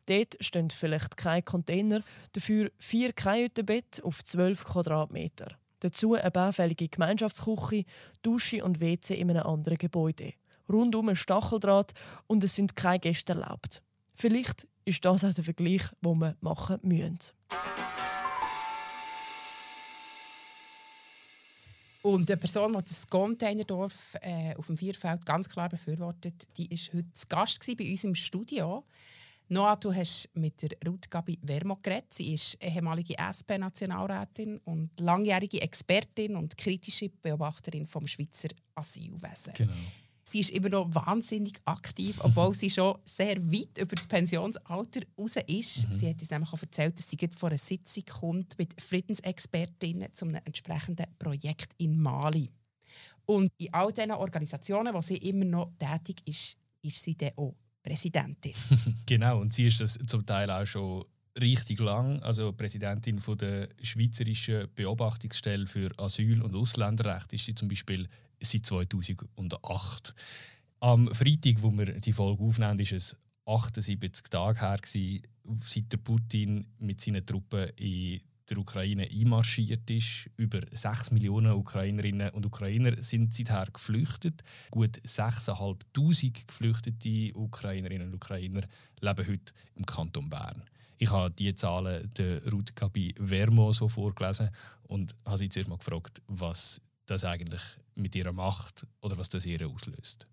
Dort 0.06 0.38
stehen 0.40 0.72
vielleicht 0.72 1.18
keine 1.18 1.44
Container, 1.44 2.02
dafür 2.34 2.72
vier 2.80 3.14
Kajütenbett 3.14 4.04
auf 4.04 4.24
12 4.24 4.64
Quadratmeter. 4.64 5.58
Dazu 5.82 6.16
eine 6.16 6.32
baufällige 6.32 6.90
Gemeinschaftsküche, 6.90 7.86
Dusche 8.22 8.64
und 8.64 8.80
WC 8.80 9.14
in 9.14 9.30
einem 9.30 9.44
anderen 9.44 9.78
Gebäude. 9.78 10.34
Rundum 10.68 11.10
ein 11.10 11.16
Stacheldraht 11.16 11.94
und 12.28 12.44
es 12.44 12.56
sind 12.56 12.76
keine 12.76 13.00
Gäste 13.00 13.34
erlaubt. 13.34 13.82
Vielleicht 14.16 14.68
ist 14.86 15.06
das 15.06 15.24
auch 15.24 15.34
der 15.34 15.44
Vergleich, 15.44 15.84
den 16.04 16.20
wir 16.20 16.36
machen 16.42 16.80
müssen. 16.82 17.20
Und 22.02 22.30
eine 22.30 22.38
Person, 22.38 22.74
die 22.74 22.84
das 22.84 23.08
Containerdorf 23.08 24.16
äh, 24.22 24.56
auf 24.56 24.68
dem 24.68 24.78
Vierfeld 24.78 25.26
ganz 25.26 25.50
klar 25.50 25.68
befürwortet, 25.68 26.48
die 26.58 26.70
war 26.70 27.00
heute 27.00 27.28
Gast 27.28 27.78
bei 27.78 27.90
uns 27.90 28.04
im 28.04 28.16
Studio. 28.16 28.86
Noah, 29.50 29.76
du 29.76 29.94
hast 29.94 30.30
mit 30.36 30.62
der 30.62 30.70
Ruth 30.88 31.10
Gabi 31.10 31.40
Vermo 31.44 31.78
geredet. 31.82 32.14
Sie 32.14 32.34
ist 32.34 32.64
ehemalige 32.64 33.16
SP-Nationalrätin 33.18 34.60
und 34.60 34.92
langjährige 35.00 35.62
Expertin 35.62 36.36
und 36.36 36.56
kritische 36.56 37.10
Beobachterin 37.10 37.88
vom 37.88 38.06
Schweizer 38.06 38.50
Asylwesen. 38.76 39.54
genau. 39.56 39.74
Sie 40.30 40.42
ist 40.42 40.52
immer 40.52 40.70
noch 40.70 40.94
wahnsinnig 40.94 41.60
aktiv, 41.66 42.20
obwohl 42.20 42.54
sie 42.54 42.70
schon 42.70 43.00
sehr 43.04 43.36
weit 43.52 43.80
über 43.80 43.96
das 43.96 44.06
Pensionsalter 44.06 45.02
raus 45.18 45.38
ist. 45.48 45.88
Sie 45.92 46.08
hat 46.08 46.22
uns 46.22 46.30
nämlich 46.30 46.54
auch 46.54 46.62
erzählt, 46.62 47.00
dass 47.00 47.10
sie 47.10 47.18
gerade 47.18 47.36
vor 47.36 47.50
einer 47.50 47.58
Sitzung 47.58 48.04
kommt 48.06 48.56
mit 48.60 48.80
Friedensexpertinnen 48.80 50.14
zu 50.14 50.26
einem 50.26 50.40
entsprechenden 50.46 51.08
Projekt 51.18 51.74
in 51.80 52.00
Mali. 52.00 52.52
Und 53.26 53.50
in 53.58 53.74
all 53.74 53.92
diesen 53.92 54.12
Organisationen, 54.12 54.94
wo 54.94 55.02
sie 55.02 55.18
immer 55.18 55.46
noch 55.46 55.72
tätig 55.80 56.22
ist, 56.26 56.58
ist 56.84 57.04
sie 57.04 57.18
dann 57.18 57.32
auch 57.36 57.56
Präsidentin. 57.82 58.54
Genau, 59.08 59.40
und 59.42 59.52
sie 59.52 59.66
ist 59.66 59.82
das 59.82 59.98
zum 60.06 60.24
Teil 60.28 60.52
auch 60.52 60.68
schon 60.68 61.06
richtig 61.42 61.80
lang, 61.80 62.22
also 62.22 62.54
Präsidentin 62.54 63.20
von 63.20 63.36
der 63.36 63.70
Schweizerischen 63.82 64.68
Beobachtungsstelle 64.76 65.66
für 65.66 65.90
Asyl- 65.98 66.44
und 66.44 66.56
Ausländerrecht 66.56 67.34
ist 67.34 67.46
sie 67.46 67.56
zum 67.56 67.68
Beispiel 67.68 68.08
seit 68.42 68.66
2008. 68.66 70.14
Am 70.82 71.14
Freitag, 71.14 71.62
wo 71.62 71.72
wir 71.78 72.00
die 72.00 72.14
Folge 72.14 72.44
aufnehmen, 72.44 72.80
ist 72.80 72.94
es 72.94 73.16
78 73.46 74.30
Tage 74.30 74.60
her, 74.62 74.78
seit 74.84 76.04
Putin 76.04 76.68
mit 76.80 77.02
seinen 77.02 77.26
Truppen 77.26 77.70
in 77.78 78.22
der 78.50 78.58
Ukraine 78.58 79.08
einmarschiert 79.10 79.90
ist. 79.90 80.30
Über 80.38 80.62
6 80.72 81.12
Millionen 81.12 81.54
Ukrainerinnen 81.54 82.30
und 82.32 82.46
Ukrainer 82.46 83.02
sind 83.04 83.34
seither 83.34 83.68
geflüchtet. 83.72 84.44
Gut 84.72 84.98
6'500 84.98 86.46
geflüchtete 86.48 87.38
Ukrainerinnen 87.38 88.08
und 88.08 88.16
Ukrainer 88.16 88.62
leben 89.02 89.28
heute 89.28 89.54
im 89.76 89.86
Kanton 89.86 90.30
Bern. 90.30 90.64
Ich 90.98 91.12
habe 91.12 91.32
diese 91.32 91.56
Zahlen 91.56 92.12
der 92.16 92.44
Ruth 92.52 92.76
Gabi 92.76 93.16
Vermo 93.18 93.72
so 93.72 93.88
vorgelesen 93.88 94.50
und 94.84 95.14
habe 95.26 95.38
sie 95.38 95.50
zuerst 95.50 95.70
mal 95.70 95.78
gefragt, 95.78 96.22
was 96.28 96.82
das 97.06 97.24
eigentlich 97.24 97.62
mit 98.00 98.16
ihr 98.16 98.32
macht 98.32 98.88
oder 99.02 99.18
was 99.18 99.30
das 99.30 99.46
ihr 99.46 99.68
auslöst. 99.68 100.28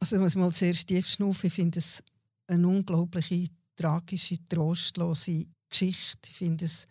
Also 0.00 0.16
ich 0.16 0.22
muss 0.22 0.36
mal 0.36 0.52
zuerst 0.52 0.88
tief 0.88 1.06
schnaufen. 1.06 1.46
Ich 1.46 1.54
finde 1.54 1.78
es 1.78 2.02
eine 2.46 2.66
unglaubliche, 2.66 3.48
tragische, 3.76 4.44
trostlose 4.48 5.46
Geschichte. 5.68 6.28
Ich 6.28 6.36
finde 6.36 6.64
es 6.64 6.86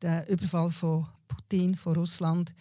der 0.00 0.28
Überfall 0.28 0.70
von 0.70 1.06
Putin, 1.26 1.74
von 1.74 1.94
Russland 1.94 2.54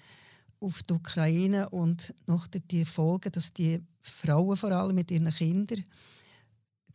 auf 0.59 0.81
die 0.83 0.93
Ukraine 0.93 1.69
und 1.69 2.13
noch 2.25 2.47
die 2.47 2.85
Folgen, 2.85 3.31
dass 3.31 3.53
die 3.53 3.81
Frauen 4.01 4.57
vor 4.57 4.71
allem 4.71 4.95
mit 4.95 5.11
ihren 5.11 5.29
Kindern, 5.29 5.83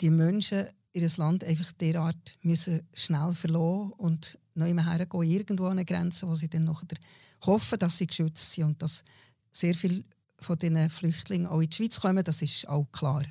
die 0.00 0.10
Menschen 0.10 0.68
ihr 0.92 1.08
Land 1.16 1.44
einfach 1.44 1.72
derart 1.72 2.38
müssen 2.42 2.86
schnell 2.94 3.34
verlassen 3.34 3.92
und 3.92 4.38
noch 4.58 4.66
immer 4.66 4.84
hergehen, 4.84 5.22
irgendwo 5.22 5.66
an 5.66 5.72
eine 5.72 5.84
Grenze, 5.84 6.28
wo 6.28 6.34
sie 6.34 6.48
dann 6.48 6.64
noch 6.64 6.84
hoffen, 7.46 7.78
dass 7.78 7.98
sie 7.98 8.06
geschützt 8.06 8.52
sind 8.52 8.64
und 8.64 8.82
dass 8.82 9.04
sehr 9.52 9.74
viele 9.74 10.04
von 10.38 10.56
diesen 10.56 10.90
Flüchtlingen 10.90 11.46
auch 11.46 11.60
in 11.60 11.68
die 11.68 11.76
Schweiz 11.76 12.00
kommen, 12.00 12.22
das 12.22 12.42
ist 12.42 12.68
auch 12.68 12.86
klar. 12.92 13.24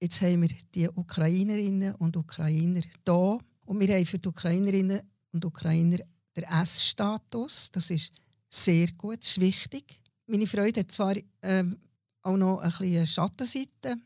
Jetzt 0.00 0.20
haben 0.20 0.42
wir 0.42 0.50
die 0.74 0.88
Ukrainerinnen 0.88 1.94
und 1.94 2.16
Ukrainer 2.16 2.82
da 3.04 3.38
und 3.64 3.80
wir 3.80 3.94
haben 3.94 4.06
für 4.06 4.18
die 4.18 4.28
Ukrainerinnen 4.28 5.00
und 5.32 5.44
Ukrainer 5.44 5.98
den 6.36 6.44
S-Status. 6.44 7.70
Das 7.70 7.90
ist 7.90 8.12
sehr 8.48 8.88
gut, 8.92 9.20
das 9.20 9.30
ist 9.30 9.40
wichtig. 9.40 10.00
Meine 10.26 10.46
Freude 10.46 10.80
hat 10.80 10.92
zwar 10.92 11.14
ähm, 11.42 11.78
auch 12.22 12.36
noch 12.36 12.58
ein 12.58 12.70
bisschen 12.70 13.06
Schattenseite, 13.06 13.96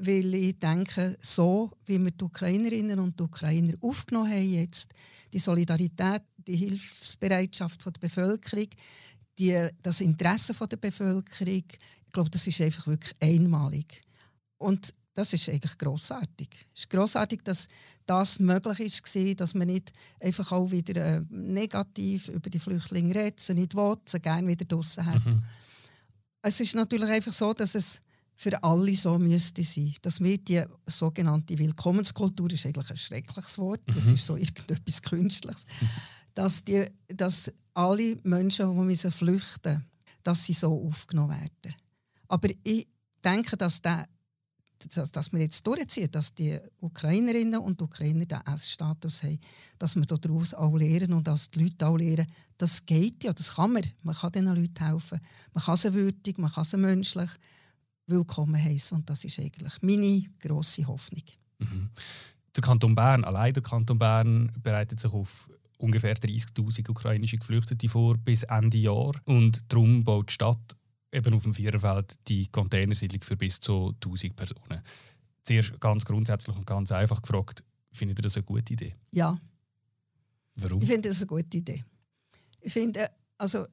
weil 0.00 0.34
ich 0.34 0.58
denke, 0.58 1.16
so 1.20 1.70
wie 1.86 1.98
wir 2.02 2.12
die 2.12 2.24
Ukrainerinnen 2.24 2.98
und 3.00 3.18
die 3.18 3.24
Ukrainer 3.24 3.74
aufgenommen 3.80 4.30
haben 4.30 4.50
jetzt, 4.50 4.92
die 5.32 5.38
Solidarität, 5.38 6.22
die 6.36 6.56
Hilfsbereitschaft 6.56 7.84
der 7.84 7.90
Bevölkerung, 8.00 8.68
die, 9.38 9.68
das 9.82 10.00
Interesse 10.00 10.54
der 10.54 10.76
Bevölkerung, 10.76 11.64
ich 12.06 12.12
glaube, 12.12 12.30
das 12.30 12.46
ist 12.46 12.60
einfach 12.60 12.86
wirklich 12.86 13.14
einmalig. 13.20 14.00
Und 14.56 14.94
das 15.14 15.32
ist 15.32 15.48
eigentlich 15.48 15.76
grossartig. 15.76 16.48
Es 16.72 16.82
ist 16.82 16.90
grossartig, 16.90 17.42
dass 17.42 17.66
das 18.06 18.38
möglich 18.38 19.02
ist, 19.04 19.40
dass 19.40 19.54
man 19.54 19.66
nicht 19.66 19.92
einfach 20.20 20.52
auch 20.52 20.70
wieder 20.70 21.04
äh, 21.04 21.22
negativ 21.28 22.28
über 22.28 22.48
die 22.48 22.60
Flüchtlinge 22.60 23.14
redet, 23.14 23.40
sie 23.40 23.54
nicht 23.54 23.74
will, 23.74 23.96
sie 24.04 24.20
gerne 24.20 24.46
wieder 24.46 24.64
draussen 24.64 25.04
hat. 25.04 25.24
Mhm. 25.24 25.42
Es 26.40 26.60
ist 26.60 26.76
natürlich 26.76 27.10
einfach 27.10 27.32
so, 27.32 27.52
dass 27.52 27.74
es 27.74 28.00
für 28.40 28.62
alle 28.62 28.94
so 28.94 29.18
müsste 29.18 29.64
sein. 29.64 29.94
Dass 30.00 30.20
wir 30.20 30.38
die 30.38 30.62
sogenannte 30.86 31.58
Willkommenskultur, 31.58 32.50
ist 32.52 32.64
eigentlich 32.64 32.88
ein 32.90 32.96
schreckliches 32.96 33.58
Wort, 33.58 33.80
das 33.88 34.06
Mhm. 34.06 34.14
ist 34.14 34.26
so 34.26 34.36
irgendetwas 34.36 35.02
Künstliches, 35.02 35.66
dass, 36.34 36.62
die, 36.64 36.86
dass 37.08 37.50
alle 37.74 38.16
Menschen, 38.22 38.70
die 38.70 38.84
müssen 38.84 39.10
flüchten 39.10 39.84
dass 40.22 40.44
sie 40.44 40.52
so 40.52 40.86
aufgenommen 40.86 41.40
werden. 41.40 41.74
Aber 42.28 42.48
ich 42.62 42.86
denke, 43.24 43.56
dass, 43.56 43.80
der, 43.80 44.06
dass, 44.94 45.10
dass 45.10 45.32
wir 45.32 45.40
jetzt 45.40 45.66
durchziehen, 45.66 46.10
dass 46.10 46.34
die 46.34 46.58
Ukrainerinnen 46.80 47.58
und 47.58 47.80
Ukrainer 47.80 48.26
den 48.26 48.40
S-Status 48.54 49.22
haben, 49.22 49.38
dass 49.78 49.96
wir 49.96 50.04
daraus 50.04 50.52
auch 50.52 50.76
lernen 50.76 51.14
und 51.14 51.26
dass 51.26 51.48
die 51.48 51.62
Leute 51.62 51.86
auch 51.86 51.96
lernen, 51.96 52.26
das 52.58 52.84
geht 52.84 53.24
ja, 53.24 53.32
das 53.32 53.54
kann 53.54 53.72
man. 53.72 53.86
Man 54.02 54.14
kann 54.14 54.32
diesen 54.32 54.54
Leuten 54.54 54.84
helfen. 54.86 55.18
Man 55.54 55.64
kann 55.64 55.76
sie 55.76 55.94
würdig, 55.94 56.36
man 56.36 56.52
kann 56.52 56.64
sie 56.64 56.76
menschlich 56.76 57.30
willkommen 58.08 58.62
heißen. 58.62 58.96
Und 58.96 59.08
das 59.10 59.24
ist 59.24 59.38
eigentlich 59.38 59.74
meine 59.82 60.24
grosse 60.40 60.86
Hoffnung. 60.86 61.24
Mhm. 61.58 61.90
Der 62.56 62.62
Kanton 62.62 62.94
Bern, 62.94 63.24
allein 63.24 63.52
der 63.52 63.62
Kanton 63.62 63.98
Bern, 63.98 64.50
bereitet 64.62 64.98
sich 65.00 65.12
auf 65.12 65.50
ungefähr 65.76 66.16
30.000 66.16 66.88
ukrainische 66.90 67.36
Geflüchtete 67.36 67.88
vor 67.88 68.16
bis 68.16 68.42
Ende 68.44 68.78
Jahr. 68.78 69.12
Und 69.24 69.72
darum 69.72 70.02
baut 70.04 70.30
die 70.30 70.34
Stadt 70.34 70.76
eben 71.12 71.34
auf 71.34 71.42
dem 71.42 71.54
Viererfeld 71.54 72.18
die 72.28 72.48
Containersiedlung 72.48 73.22
für 73.22 73.36
bis 73.36 73.60
zu 73.60 73.94
1000 74.02 74.34
Personen. 74.34 74.80
Zuerst 75.44 75.80
ganz 75.80 76.04
grundsätzlich 76.04 76.56
und 76.56 76.66
ganz 76.66 76.92
einfach 76.92 77.22
gefragt, 77.22 77.62
findet 77.92 78.18
ihr 78.18 78.22
das 78.22 78.36
eine 78.36 78.44
gute 78.44 78.72
Idee? 78.72 78.96
Ja, 79.12 79.38
Warum? 80.56 80.82
ich 80.82 80.88
finde 80.88 81.08
das 81.08 81.18
eine 81.18 81.26
gute 81.26 81.58
Idee. 81.58 81.84
Ich 82.60 82.72
finde, 82.72 83.08
also 83.38 83.66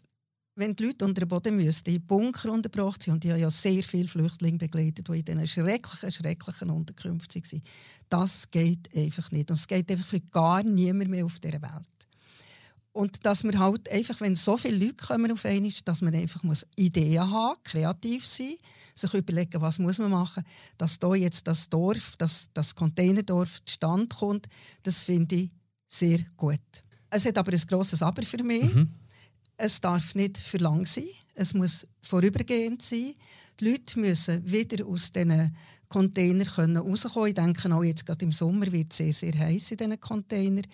wenn 0.55 0.75
die 0.75 0.85
Leute 0.85 1.05
unter 1.05 1.21
den 1.21 1.27
Boden 1.27 1.55
müssten, 1.57 1.93
in 1.93 2.05
Bunker 2.05 2.51
untergebracht 2.51 3.03
sind, 3.03 3.15
und 3.15 3.25
ich 3.25 3.31
habe 3.31 3.41
ja 3.41 3.49
sehr 3.49 3.83
viele 3.83 4.07
Flüchtlinge 4.07 4.57
begleitet, 4.57 5.07
die 5.07 5.19
in 5.19 5.25
diesen 5.25 5.47
schrecklichen, 5.47 6.11
schrecklichen 6.11 6.69
Unterkünften 6.69 7.43
waren, 7.43 7.61
das 8.09 8.49
geht 8.49 8.95
einfach 8.95 9.31
nicht. 9.31 9.51
Und 9.51 9.57
es 9.57 9.67
geht 9.67 9.91
einfach 9.91 10.07
für 10.07 10.21
gar 10.21 10.63
niemand 10.63 11.09
mehr 11.09 11.25
auf 11.25 11.39
dieser 11.39 11.61
Welt. 11.61 11.85
Und 12.93 13.25
dass 13.25 13.43
man 13.43 13.59
halt 13.59 13.91
einfach, 13.91 14.21
wenn 14.21 14.37
so 14.37 14.55
viele 14.55 14.77
Leute 14.77 15.05
kommen 15.05 15.29
auf 15.29 15.43
einmal, 15.43 15.71
dass 15.83 16.01
man 16.01 16.15
einfach 16.15 16.43
muss 16.43 16.65
Ideen 16.77 17.29
haben, 17.29 17.59
kreativ 17.61 18.25
sein, 18.25 18.55
sich 18.93 19.13
überlegen, 19.13 19.59
was 19.59 19.79
muss 19.79 19.99
man 19.99 20.11
machen, 20.11 20.43
dass 20.77 20.97
da 20.97 21.13
jetzt 21.13 21.45
das 21.45 21.69
Dorf, 21.69 22.15
das, 22.17 22.47
das 22.53 22.73
Containerdorf 22.73 23.65
zustande 23.65 24.15
kommt, 24.15 24.47
das 24.83 25.03
finde 25.03 25.35
ich 25.35 25.51
sehr 25.89 26.19
gut. 26.37 26.61
Es 27.09 27.25
hat 27.25 27.37
aber 27.37 27.51
ein 27.51 27.61
grosses 27.67 28.01
Aber 28.01 28.23
für 28.23 28.41
mich. 28.41 28.73
Mhm. 28.73 28.89
Es 29.57 29.79
darf 29.79 30.15
nicht 30.15 30.37
für 30.37 30.57
lang 30.57 30.85
sein, 30.85 31.05
es 31.33 31.53
muss 31.53 31.87
vorübergehend 32.01 32.81
sein. 32.81 33.15
Die 33.59 33.69
Leute 33.69 33.99
müssen 33.99 34.51
wieder 34.51 34.85
aus 34.85 35.11
diesen 35.11 35.55
Containern 35.87 36.77
rauskommen. 36.77 37.29
Ich 37.29 37.35
denke 37.35 37.73
auch 37.73 37.83
jetzt 37.83 38.05
gerade 38.05 38.25
im 38.25 38.31
Sommer 38.31 38.69
wird 38.71 38.91
es 38.91 38.97
sehr, 38.97 39.13
sehr 39.13 39.37
heiß 39.37 39.71
in 39.71 39.77
diesen 39.77 39.99
Containern 39.99 40.65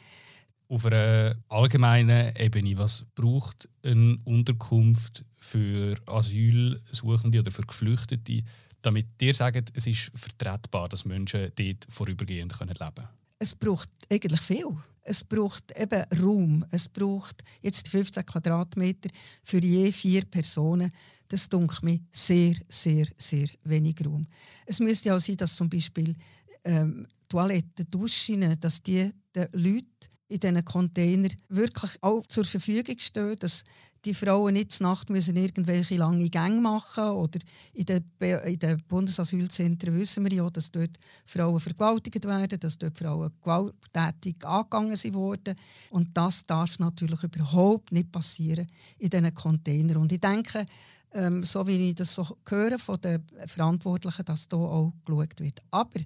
auf 0.72 0.86
einer 0.86 1.36
allgemeinen 1.50 2.34
Ebene, 2.38 2.78
was 2.78 3.06
braucht 3.14 3.68
eine 3.84 4.18
Unterkunft 4.24 5.26
für 5.38 5.96
Asylsuchende 6.06 7.40
oder 7.40 7.52
für 7.52 7.64
Geflüchtete, 7.64 8.44
damit 8.82 9.08
ihr 9.22 9.34
sagt, 9.34 9.74
es 9.76 9.88
ist 9.88 10.12
vertretbar, 10.16 10.88
dass 10.88 11.04
Menschen 11.04 11.52
dort 11.56 11.88
vorübergehend 11.90 12.58
leben 12.58 12.78
können? 12.78 13.08
Es 13.38 13.54
braucht 13.54 13.90
eigentlich 14.10 14.40
viel. 14.40 14.78
Es 15.04 15.24
braucht 15.24 15.72
eben 15.78 16.04
Raum. 16.22 16.66
Es 16.72 16.88
braucht 16.88 17.44
jetzt 17.62 17.88
15 17.88 18.26
Quadratmeter 18.26 19.10
für 19.44 19.64
je 19.64 19.92
vier 19.92 20.26
Personen. 20.26 20.92
Das 21.28 21.50
dunkelt 21.50 21.84
mir 21.84 22.00
sehr, 22.12 22.56
sehr, 22.68 23.08
sehr 23.18 23.48
wenig 23.64 23.96
Raum. 24.06 24.26
Es 24.66 24.80
müsste 24.80 25.16
auch 25.16 25.20
sein, 25.20 25.38
dass 25.38 25.56
zum 25.56 25.70
Beispiel 25.70 26.16
ähm, 26.64 27.08
Toiletten, 27.30 27.90
Duschen, 27.90 28.60
dass 28.60 28.84
die 28.84 29.12
den 29.34 29.48
Leuten 29.54 29.88
in 30.28 30.40
diesen 30.40 30.66
Containern 30.66 31.34
wirklich 31.50 31.98
auch 32.02 32.26
zur 32.28 32.46
Verfügung 32.46 32.98
stehen, 33.00 33.36
dass 33.40 33.64
die 34.06 34.14
Frauen 34.14 34.54
nicht 34.54 34.82
Nacht 34.82 35.10
müssen 35.10 35.36
irgendwelche 35.36 35.96
lange 35.96 36.30
Gänge 36.30 36.60
machen 36.60 37.04
oder 37.04 37.40
in 37.74 37.86
den, 37.86 38.04
in 38.20 38.60
den 38.60 38.82
Bundesasylzentren 38.88 39.98
wissen 39.98 40.24
wir 40.24 40.34
ja, 40.34 40.50
dass 40.50 40.72
dort 40.72 40.98
Frauen 41.26 41.60
vergewaltigt 41.60 42.26
werden, 42.26 42.60
dass 42.60 42.78
dort 42.78 42.98
Frauen 42.98 43.32
gewalttätig 43.42 44.44
angegangen 44.44 45.14
wurden 45.14 45.56
und 45.92 46.16
das 46.18 46.44
darf 46.44 46.80
natürlich 46.80 47.22
überhaupt 47.24 47.92
nicht 47.92 48.12
passieren 48.12 48.68
in 48.98 49.10
diesen 49.10 49.34
Containern 49.34 49.98
und 49.98 50.12
ich 50.12 50.20
denke, 50.20 50.66
ähm, 51.14 51.44
so 51.44 51.68
wie 51.68 51.90
ich 51.90 51.96
das 51.96 52.16
so 52.16 52.38
höre 52.48 52.80
von 52.80 53.00
den 53.02 53.24
Verantwortlichen, 53.46 54.26
dass 54.26 54.48
hier 54.50 54.60
auch 54.60 54.94
geschaut 55.06 55.40
wird. 55.40 55.62
Aber 55.70 56.00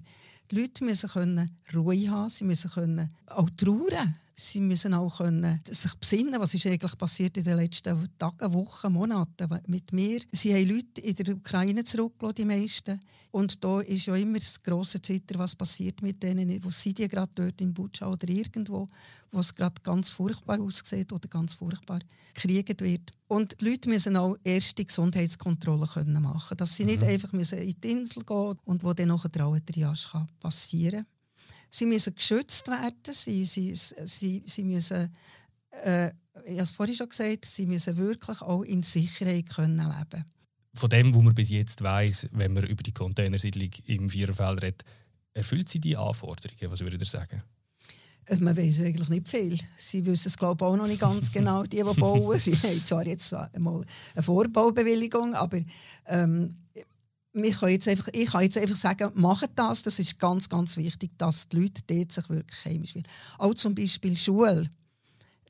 die 0.50 0.60
Leute 0.60 0.84
müssen 0.84 1.10
können 1.10 1.58
Ruhe 1.74 2.10
haben, 2.10 2.28
sie 2.28 2.44
müssen 2.44 2.70
können 2.70 3.08
auch 3.26 3.48
trauern. 3.56 4.16
Sie 4.38 4.60
müssen 4.60 4.92
auch 4.92 5.16
können 5.16 5.60
sich 5.64 5.94
besinnen, 5.94 6.38
was 6.38 6.52
ist 6.52 6.66
eigentlich 6.66 6.98
passiert 6.98 7.38
in 7.38 7.44
den 7.44 7.56
letzten 7.56 8.06
Tagen, 8.18 8.52
Wochen, 8.52 8.92
Monaten 8.92 9.48
mit 9.66 9.94
mir. 9.94 10.20
Sie 10.30 10.52
haben 10.52 10.68
Leute 10.68 11.00
in 11.00 11.14
der 11.14 11.34
Ukraine 11.36 11.84
zurückgelassen, 11.84 12.34
die 12.34 12.44
meisten. 12.44 13.00
Und 13.30 13.64
da 13.64 13.80
ist 13.80 14.04
ja 14.04 14.14
immer 14.14 14.38
das 14.38 14.62
grosse 14.62 15.00
Zitter, 15.00 15.38
was 15.38 15.54
passiert 15.54 16.02
mit 16.02 16.22
denen, 16.22 16.62
wo 16.62 16.68
sind 16.68 16.98
die 16.98 17.08
gerade 17.08 17.32
dort 17.34 17.62
in 17.62 17.72
Butscha 17.72 18.10
oder 18.10 18.28
irgendwo, 18.28 18.86
wo 19.32 19.40
es 19.40 19.54
gerade 19.54 19.80
ganz 19.82 20.10
furchtbar 20.10 20.60
aussieht 20.60 21.14
oder 21.14 21.28
ganz 21.28 21.54
furchtbar 21.54 22.00
gekriegt 22.34 22.82
wird. 22.82 23.12
Und 23.28 23.58
die 23.58 23.70
Leute 23.70 23.88
müssen 23.88 24.18
auch 24.18 24.36
erste 24.44 24.84
Gesundheitskontrollen 24.84 25.88
können 25.88 26.22
machen 26.22 26.58
dass 26.58 26.76
sie 26.76 26.84
nicht 26.84 27.00
mhm. 27.00 27.08
einfach 27.08 27.32
müssen 27.32 27.56
in 27.56 27.80
die 27.82 27.90
Insel 27.90 28.22
gehen 28.22 28.58
und 28.66 28.84
wo 28.84 28.92
dann 28.92 29.08
nachher 29.08 29.30
der 29.30 29.64
Triage 29.64 30.26
passieren 30.40 31.06
kann. 31.06 31.15
Sie 31.70 31.86
müssen 31.86 32.14
geschützt 32.14 32.68
werden, 32.68 33.12
sie, 33.12 33.44
sie, 33.44 33.74
sie, 33.74 34.42
sie 34.46 34.64
müssen, 34.64 35.12
äh, 35.84 36.08
ich 36.44 36.52
habe 36.52 36.62
es 36.62 36.70
vorhin 36.70 36.96
schon 36.96 37.08
gesagt, 37.08 37.44
sie 37.44 37.66
müssen 37.66 37.96
wirklich 37.96 38.40
auch 38.42 38.62
in 38.62 38.82
Sicherheit 38.82 39.48
können 39.48 39.76
leben 39.76 40.24
Von 40.74 40.90
dem, 40.90 41.14
was 41.14 41.22
man 41.22 41.34
bis 41.34 41.50
jetzt 41.50 41.82
weiß, 41.82 42.28
wenn 42.32 42.52
man 42.52 42.66
über 42.66 42.82
die 42.82 42.92
Containersiedlung 42.92 43.70
im 43.86 44.08
Viererfeld 44.08 44.62
redet, 44.62 44.84
erfüllt 45.34 45.68
sie 45.68 45.80
die 45.80 45.96
Anforderungen? 45.96 46.70
Was 46.70 46.80
würdet 46.80 47.02
ihr 47.02 47.06
sagen? 47.06 47.42
Also 48.28 48.42
man 48.42 48.56
weiß 48.56 48.80
eigentlich 48.80 49.08
nicht 49.08 49.28
viel. 49.28 49.58
Sie 49.78 50.04
wissen 50.04 50.28
es 50.28 50.36
glaube 50.36 50.64
ich, 50.64 50.68
auch 50.68 50.76
noch 50.76 50.88
nicht 50.88 51.00
ganz 51.00 51.30
genau, 51.30 51.62
die, 51.62 51.76
die 51.76 52.00
bauen. 52.00 52.38
Sie 52.38 52.56
haben 52.56 52.84
zwar 52.84 53.06
jetzt 53.06 53.32
einmal 53.32 53.84
eine 54.14 54.22
Vorbaubewilligung, 54.22 55.34
aber 55.34 55.60
ähm, 56.06 56.56
ich 57.44 57.60
kann 57.60 57.70
jetzt 57.70 57.88
einfach, 57.88 58.08
ich 58.12 58.30
kann 58.30 58.42
jetzt 58.42 58.56
einfach 58.56 58.76
sagen, 58.76 59.10
macht 59.14 59.50
das. 59.56 59.82
Das 59.82 59.98
ist 59.98 60.18
ganz, 60.18 60.48
ganz 60.48 60.76
wichtig, 60.76 61.10
dass 61.18 61.48
die 61.48 61.60
Leute 61.60 61.82
dort 61.86 62.12
sich 62.12 62.28
wirklich 62.28 62.64
heimisch 62.64 62.92
fühlen. 62.92 63.06
Auch 63.38 63.54
zum 63.54 63.74
Beispiel 63.74 64.16
Schule. 64.16 64.70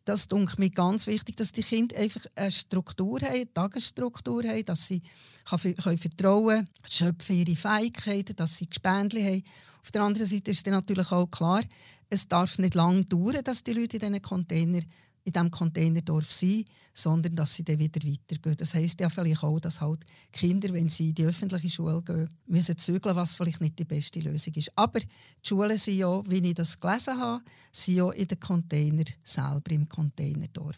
Das 0.04 0.26
ist 0.26 0.58
mir 0.58 0.70
ganz 0.70 1.08
wichtig, 1.08 1.36
dass 1.36 1.50
die 1.50 1.64
Kinder 1.64 1.96
einfach 1.96 2.24
eine 2.36 2.52
Struktur 2.52 3.20
haben, 3.20 3.34
eine 3.34 3.52
Tagesstruktur 3.52 4.44
haben, 4.44 4.64
dass 4.64 4.86
sie 4.86 5.02
können 5.44 5.98
vertrauen 5.98 6.58
können, 6.58 6.68
schöpfen 6.88 7.36
ihre 7.36 7.56
Fähigkeiten, 7.56 8.36
dass 8.36 8.56
sie 8.56 8.66
Gespendli 8.66 9.22
haben. 9.22 9.42
Auf 9.82 9.90
der 9.90 10.02
anderen 10.02 10.28
Seite 10.28 10.52
ist 10.52 10.64
natürlich 10.66 11.10
auch 11.10 11.26
klar, 11.26 11.62
es 12.08 12.28
darf 12.28 12.58
nicht 12.58 12.76
lange 12.76 13.04
dauern, 13.04 13.42
dass 13.42 13.64
die 13.64 13.72
Leute 13.72 13.96
in 13.96 14.00
diesen 14.00 14.22
Container 14.22 14.80
in 15.26 15.32
diesem 15.32 15.50
Containerdorf 15.50 16.30
sein, 16.30 16.64
sondern 16.94 17.34
dass 17.34 17.54
sie 17.54 17.64
dann 17.64 17.80
wieder 17.80 18.00
weitergehen. 18.00 18.56
Das 18.56 18.74
heisst 18.74 19.00
ja 19.00 19.10
vielleicht 19.10 19.42
auch, 19.42 19.58
dass 19.58 19.80
halt 19.80 20.06
Kinder, 20.32 20.72
wenn 20.72 20.88
sie 20.88 21.08
in 21.08 21.14
die 21.16 21.24
öffentliche 21.24 21.68
Schule 21.68 22.00
gehen, 22.02 22.28
müssen 22.46 22.78
zügeln, 22.78 23.16
was 23.16 23.34
vielleicht 23.34 23.60
nicht 23.60 23.76
die 23.78 23.84
beste 23.84 24.20
Lösung 24.20 24.54
ist. 24.54 24.70
Aber 24.76 25.00
die 25.00 25.08
Schulen 25.42 25.76
sind 25.76 25.96
ja, 25.96 26.22
wie 26.30 26.38
ich 26.38 26.54
das 26.54 26.78
gelesen 26.78 27.18
habe, 27.18 27.42
sind 27.72 27.96
ja 27.96 28.10
in 28.12 28.28
den 28.28 28.38
Container 28.38 29.04
selber, 29.24 29.72
im 29.72 29.88
Containerdorf. 29.88 30.76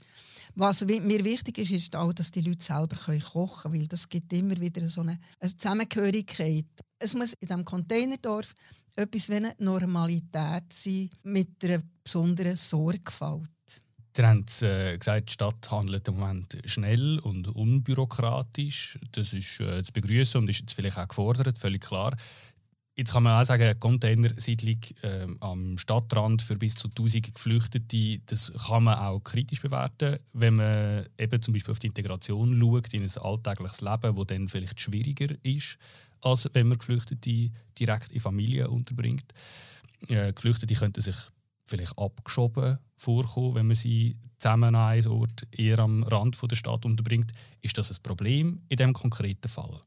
Was 0.55 0.83
mir 0.85 1.25
wichtig 1.25 1.59
ist, 1.59 1.71
ist 1.71 1.95
auch, 1.95 2.15
dass 2.15 2.31
die 2.31 2.41
Leute 2.41 2.65
selber 2.65 2.97
kochen 2.97 3.71
können, 3.71 3.75
weil 3.75 3.87
das 3.87 4.09
gibt 4.09 4.33
immer 4.33 4.59
wieder 4.59 4.89
so 4.89 5.03
eine, 5.03 5.21
eine 5.41 5.57
Zusammengehörigkeit. 5.57 6.67
Es 6.99 7.15
muss 7.15 7.35
in 7.35 7.49
diesem 7.49 7.65
Containerdorf 7.67 8.55
etwas 8.97 9.29
wie 9.29 9.35
eine 9.35 9.55
Normalität 9.59 10.73
sein, 10.73 11.11
mit 11.23 11.63
einer 11.63 11.83
besonderen 12.03 12.57
Sorgfalt. 12.57 13.51
Sie 14.19 14.27
haben 14.27 14.45
äh, 14.63 14.99
gesagt, 14.99 15.29
die 15.29 15.33
Stadt 15.33 15.71
handelt 15.71 16.09
im 16.09 16.19
Moment 16.19 16.59
schnell 16.65 17.21
und 17.21 17.47
unbürokratisch. 17.47 18.99
Das 19.13 19.33
ist 19.33 19.61
äh, 19.61 19.81
zu 19.85 19.93
begrüßen 19.93 20.41
und 20.41 20.51
ist 20.51 20.59
jetzt 20.59 20.73
vielleicht 20.73 20.99
auch 20.99 21.07
gefordert, 21.07 21.57
völlig 21.57 21.83
klar. 21.83 22.17
Jetzt 22.97 23.13
kann 23.13 23.23
man 23.23 23.41
auch 23.41 23.47
sagen, 23.47 23.79
Containersiedlung 23.79 24.81
äh, 25.03 25.29
am 25.39 25.79
Stadtrand 25.79 26.43
für 26.43 26.57
bis 26.57 26.75
zu 26.75 26.89
1000 26.89 27.33
Geflüchtete, 27.33 28.19
das 28.27 28.53
kann 28.67 28.83
man 28.83 28.99
auch 28.99 29.21
kritisch 29.21 29.63
bewerten, 29.63 30.19
wenn 30.33 30.57
man 30.57 31.07
eben 31.17 31.41
zum 31.41 31.55
Beispiel 31.55 31.71
auf 31.71 31.79
die 31.79 31.87
Integration 31.87 32.59
schaut, 32.59 32.93
in 32.93 33.05
ein 33.05 33.19
alltägliches 33.23 33.83
Leben, 33.83 34.17
das 34.17 34.27
dann 34.27 34.49
vielleicht 34.49 34.81
schwieriger 34.81 35.33
ist, 35.45 35.79
als 36.23 36.51
wenn 36.55 36.67
man 36.67 36.79
Geflüchtete 36.79 37.53
direkt 37.79 38.11
in 38.11 38.21
Familien 38.21 38.67
unterbringt. 38.67 39.33
Äh, 40.09 40.33
Geflüchtete 40.33 40.75
könnten 40.75 41.03
sich 41.03 41.15
vielleicht 41.69 41.99
abgeschoben 41.99 42.79
vorkommen, 42.97 43.55
wenn 43.55 43.67
man 43.67 43.77
sie 43.77 44.17
zusammen 44.39 44.75
an 44.75 44.93
einem 44.93 45.13
Ort 45.13 45.47
eher 45.57 45.79
am 45.79 46.03
Rand 46.03 46.39
der 46.51 46.57
Stadt 46.57 46.85
unterbringt. 46.85 47.33
Ist 47.61 47.79
das 47.79 47.91
ein 47.91 48.03
Problem 48.03 48.63
in 48.69 48.77
diesem 48.77 48.93
konkreten 48.93 49.49
Fall? 49.49 49.81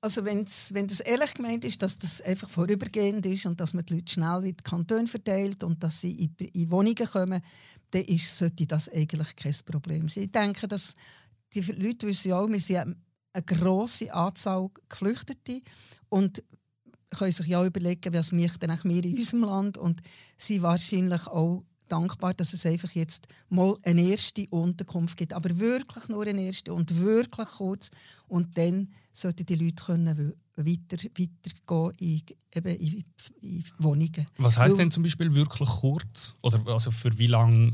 Also 0.00 0.24
wenn's, 0.24 0.72
wenn 0.72 0.86
das 0.86 1.00
ehrlich 1.00 1.34
gemeint 1.34 1.64
ist, 1.64 1.82
dass 1.82 1.98
das 1.98 2.20
einfach 2.20 2.48
vorübergehend 2.48 3.26
ist 3.26 3.46
und 3.46 3.60
dass 3.60 3.74
man 3.74 3.84
die 3.86 3.94
Leute 3.94 4.12
schnell 4.12 4.44
in 4.44 4.56
die 4.56 4.62
Kantone 4.62 5.08
verteilt 5.08 5.64
und 5.64 5.82
dass 5.82 6.00
sie 6.00 6.12
in, 6.12 6.46
in 6.52 6.70
Wohnungen 6.70 7.06
kommen, 7.06 7.40
dann 7.90 8.02
ist, 8.02 8.36
sollte 8.36 8.66
das 8.66 8.88
eigentlich 8.88 9.34
kein 9.34 9.56
Problem 9.64 10.08
sein. 10.08 10.24
Ich 10.24 10.30
denke, 10.30 10.68
dass 10.68 10.94
die 11.52 11.60
Leute 11.60 12.06
wissen 12.06 12.28
ja 12.28 12.38
auch, 12.38 12.48
wir 12.48 12.60
sind 12.60 12.96
eine 13.32 13.44
grosse 13.44 14.12
Anzahl 14.12 14.68
Geflüchtete 14.88 15.62
und 16.08 16.42
können 17.10 17.32
sich 17.32 17.46
ja 17.46 17.64
überlegen, 17.64 18.12
was 18.14 18.32
möchten 18.32 18.70
wir 18.84 19.04
in 19.04 19.16
unserem 19.16 19.44
Land 19.44 19.78
und 19.78 20.00
sie 20.36 20.62
wahrscheinlich 20.62 21.26
auch 21.26 21.62
dankbar, 21.88 22.34
dass 22.34 22.52
es 22.52 22.66
einfach 22.66 22.90
jetzt 22.92 23.28
mal 23.48 23.76
eine 23.82 24.02
erste 24.02 24.46
Unterkunft 24.48 25.16
gibt, 25.16 25.32
aber 25.32 25.56
wirklich 25.58 26.08
nur 26.08 26.26
eine 26.26 26.42
erste 26.42 26.74
und 26.74 26.96
wirklich 27.00 27.48
kurz 27.48 27.90
und 28.28 28.56
dann 28.58 28.88
sollten 29.12 29.46
die 29.46 29.54
Leute 29.54 29.84
können 29.84 30.34
weiter, 30.56 30.96
weitergehen 31.16 31.92
in, 31.98 32.22
eben 32.54 32.76
in, 32.76 33.04
in 33.40 33.64
Wohnungen. 33.78 34.26
Was 34.38 34.58
heißt 34.58 34.78
denn 34.78 34.90
zum 34.90 35.02
Beispiel 35.02 35.34
wirklich 35.34 35.68
kurz 35.68 36.34
oder 36.42 36.60
also 36.66 36.90
für 36.90 37.16
wie 37.18 37.28
lange 37.28 37.72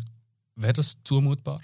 wäre 0.56 0.74
das 0.74 0.96
zumutbar? 1.04 1.60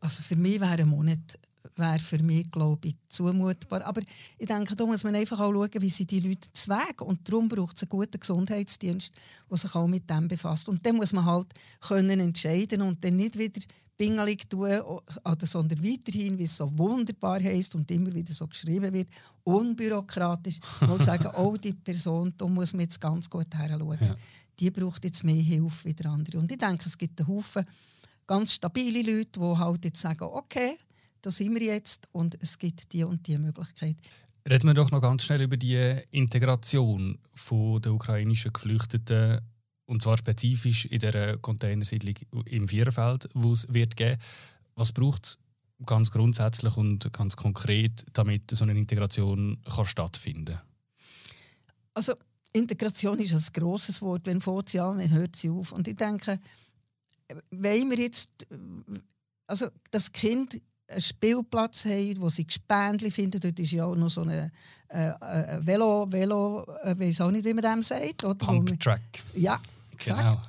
Also 0.00 0.22
für 0.22 0.36
mich 0.36 0.60
wäre 0.60 0.82
ein 0.82 0.88
Monat 0.88 1.38
wäre 1.78 1.98
für 1.98 2.22
mich, 2.22 2.50
glaube 2.50 2.88
ich, 2.88 2.96
zumutbar. 3.08 3.84
Aber 3.84 4.02
ich 4.38 4.46
denke, 4.46 4.76
da 4.76 4.86
muss 4.86 5.04
man 5.04 5.14
einfach 5.14 5.40
auch 5.40 5.52
schauen, 5.52 5.70
wie 5.80 5.90
sie 5.90 6.06
die 6.06 6.20
Leute 6.20 6.52
zwegen. 6.52 7.04
Und 7.04 7.28
darum 7.28 7.48
braucht 7.48 7.76
es 7.76 7.82
einen 7.82 7.90
guten 7.90 8.20
Gesundheitsdienst, 8.20 9.14
der 9.50 9.56
sich 9.56 9.74
auch 9.74 9.86
mit 9.86 10.08
dem 10.08 10.28
befasst. 10.28 10.68
Und 10.68 10.84
dann 10.84 10.96
muss 10.96 11.12
man 11.12 11.24
halt 11.24 11.46
können 11.80 12.20
entscheiden 12.20 12.82
und 12.82 13.02
dann 13.04 13.16
nicht 13.16 13.38
wieder 13.38 13.60
pingelig 13.96 14.48
tun, 14.48 14.70
sondern 15.42 15.84
weiterhin, 15.84 16.38
wie 16.38 16.44
es 16.44 16.56
so 16.56 16.70
wunderbar 16.78 17.42
heisst 17.42 17.74
und 17.74 17.90
immer 17.90 18.14
wieder 18.14 18.32
so 18.32 18.46
geschrieben 18.46 18.92
wird, 18.92 19.08
unbürokratisch, 19.42 20.60
mal 20.80 21.00
sagen, 21.00 21.28
oh, 21.36 21.56
die 21.56 21.72
Person, 21.72 22.32
da 22.36 22.46
muss 22.46 22.72
man 22.72 22.82
jetzt 22.82 23.00
ganz 23.00 23.28
gut 23.28 23.52
heranschauen. 23.52 23.98
Ja. 24.00 24.14
Die 24.60 24.70
braucht 24.70 25.04
jetzt 25.04 25.24
mehr 25.24 25.42
Hilfe 25.42 25.84
wie 25.84 25.94
der 25.94 26.12
andere. 26.12 26.38
Und 26.38 26.50
ich 26.50 26.58
denke, 26.58 26.84
es 26.86 26.96
gibt 26.96 27.20
einen 27.20 27.28
Haufen 27.28 27.64
ganz 28.28 28.52
stabile 28.52 29.02
Leute, 29.02 29.40
die 29.40 29.58
halt 29.58 29.84
jetzt 29.84 30.00
sagen, 30.00 30.24
okay, 30.24 30.76
da 31.22 31.30
sind 31.30 31.54
wir 31.54 31.62
jetzt 31.62 32.08
und 32.12 32.36
es 32.40 32.58
gibt 32.58 32.92
die 32.92 33.04
und 33.04 33.26
die 33.26 33.38
Möglichkeit. 33.38 33.96
Reden 34.48 34.66
wir 34.66 34.74
doch 34.74 34.90
noch 34.90 35.02
ganz 35.02 35.24
schnell 35.24 35.42
über 35.42 35.56
die 35.56 36.00
Integration 36.10 37.18
der 37.50 37.92
ukrainischen 37.92 38.52
Geflüchteten 38.52 39.40
und 39.86 40.02
zwar 40.02 40.18
spezifisch 40.18 40.84
in 40.84 41.00
der 41.00 41.38
Containersiedlung 41.38 42.14
im 42.46 42.68
Vierfeld, 42.68 43.28
wo 43.34 43.52
es 43.52 43.66
wird 43.72 43.96
geben. 43.96 44.20
Was 44.74 44.92
braucht 44.92 45.24
es 45.24 45.38
ganz 45.86 46.10
grundsätzlich 46.10 46.76
und 46.76 47.12
ganz 47.12 47.36
konkret, 47.36 48.04
damit 48.12 48.50
so 48.50 48.64
eine 48.64 48.78
Integration 48.78 49.58
kann 49.64 49.86
stattfinden? 49.86 50.58
Also 51.94 52.14
Integration 52.52 53.18
ist 53.18 53.32
ein 53.32 53.52
grosses 53.52 54.02
Wort. 54.02 54.26
Wenn 54.26 54.40
fängt 54.40 54.68
sie 54.68 54.80
an, 54.80 54.98
dann 54.98 55.10
hört 55.10 55.36
sie 55.36 55.50
auf. 55.50 55.72
Und 55.72 55.88
ich 55.88 55.96
denke, 55.96 56.38
wenn 57.50 57.90
wir 57.90 57.98
jetzt, 57.98 58.46
also 59.46 59.68
das 59.90 60.12
Kind 60.12 60.60
einen 60.88 61.00
Spielplatz 61.00 61.84
haben, 61.84 62.20
wo 62.20 62.28
sie 62.28 62.46
Gespendli 62.46 63.10
finden. 63.10 63.40
Dort 63.40 63.58
ist 63.58 63.72
ja 63.72 63.84
auch 63.84 63.94
noch 63.94 64.10
so 64.10 64.22
ein 64.22 64.30
äh, 64.30 64.50
äh, 64.88 65.66
Velo, 65.66 66.10
Velo, 66.10 66.64
äh, 66.82 66.98
weiß 66.98 67.20
auch 67.20 67.30
nicht, 67.30 67.44
wie 67.44 67.54
man 67.54 67.62
dem 67.62 67.82
sagt. 67.82 68.24
Oder? 68.24 68.34
Pumptrack. 68.34 69.02
Ja, 69.34 69.60
exakt. 69.92 70.18
Genau. 70.18 70.40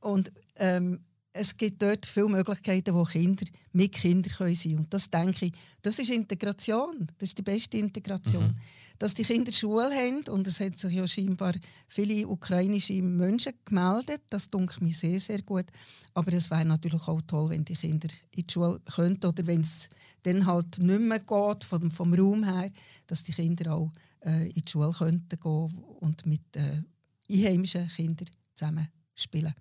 Und 0.00 0.32
ähm, 0.56 1.00
es 1.32 1.56
gibt 1.56 1.80
dort 1.80 2.04
viele 2.04 2.28
Möglichkeiten, 2.28 2.94
wo 2.94 3.04
Kinder 3.04 3.46
mit 3.72 3.92
Kindern 3.92 4.32
sein 4.32 4.54
können. 4.54 4.78
Und 4.78 4.94
das 4.94 5.10
denke 5.10 5.46
ich, 5.46 5.52
das 5.80 5.98
ist 5.98 6.10
Integration. 6.10 7.06
Das 7.18 7.30
ist 7.30 7.38
die 7.38 7.42
beste 7.42 7.78
Integration. 7.78 8.48
Mhm. 8.48 8.54
Dass 8.98 9.14
die 9.14 9.24
Kinder 9.24 9.52
Schule 9.52 9.90
haben, 9.90 10.24
und 10.28 10.46
es 10.46 10.60
haben 10.60 10.74
sich 10.74 10.92
ja 10.92 11.06
scheinbar 11.06 11.54
viele 11.88 12.26
ukrainische 12.26 13.02
Menschen 13.02 13.54
gemeldet, 13.64 14.22
das 14.30 14.50
dunkelt 14.50 14.82
mir 14.82 14.94
sehr, 14.94 15.20
sehr 15.20 15.42
gut. 15.42 15.66
Aber 16.14 16.32
es 16.32 16.50
wäre 16.50 16.64
natürlich 16.64 17.08
auch 17.08 17.22
toll, 17.22 17.50
wenn 17.50 17.64
die 17.64 17.74
Kinder 17.74 18.08
in 18.34 18.46
die 18.46 18.52
Schule 18.52 18.80
könnten 18.94 19.26
oder 19.26 19.46
wenn 19.46 19.62
es 19.62 19.88
dann 20.22 20.46
halt 20.46 20.78
nicht 20.78 21.00
mehr 21.00 21.20
geht, 21.20 21.64
vom, 21.64 21.90
vom 21.90 22.14
Raum 22.14 22.44
her, 22.44 22.70
dass 23.06 23.24
die 23.24 23.32
Kinder 23.32 23.74
auch 23.74 23.90
äh, 24.24 24.46
in 24.48 24.62
die 24.62 24.70
Schule 24.70 24.92
könnten 24.92 25.40
gehen 25.40 25.84
und 26.00 26.26
mit 26.26 26.56
äh, 26.56 26.82
einheimischen 27.30 27.88
Kindern 27.88 28.28
zusammen 28.54 28.88
spielen. 29.14 29.54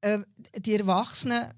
Äh, 0.00 0.20
die 0.58 0.74
Erwachsenen 0.74 1.52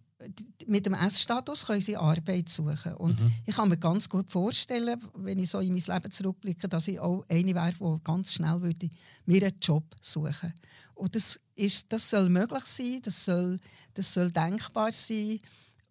mit 0.67 0.85
dem 0.85 0.95
S-Status 0.95 1.67
können 1.67 1.81
sie 1.81 1.97
Arbeit 1.97 2.49
suchen. 2.49 2.95
Und 2.95 3.21
mhm. 3.21 3.33
ich 3.47 3.55
kann 3.55 3.69
mir 3.69 3.79
ganz 3.79 4.09
gut 4.09 4.31
vorstellen, 4.31 5.01
wenn 5.15 5.39
ich 5.39 5.51
so 5.51 5.61
in 5.61 5.73
mein 5.73 5.83
Leben 5.83 6.11
zurückblicke, 6.11 6.69
dass 6.69 6.89
ich 6.89 6.99
auch 6.99 7.25
eine 7.29 7.55
wäre, 7.55 7.73
die 7.73 8.05
ganz 8.05 8.33
schnell 8.33 8.61
würde 8.61 8.91
mir 9.27 9.43
einen 9.43 9.59
Job 9.61 9.85
suchen 10.01 10.53
Und 10.95 11.15
das, 11.15 11.39
ist, 11.55 11.93
das 11.93 12.11
soll 12.11 12.29
möglich 12.29 12.65
sein, 12.65 13.01
das 13.03 13.25
soll, 13.25 13.61
das 13.95 14.13
soll 14.13 14.33
denkbar 14.33 14.91
sein. 14.91 15.39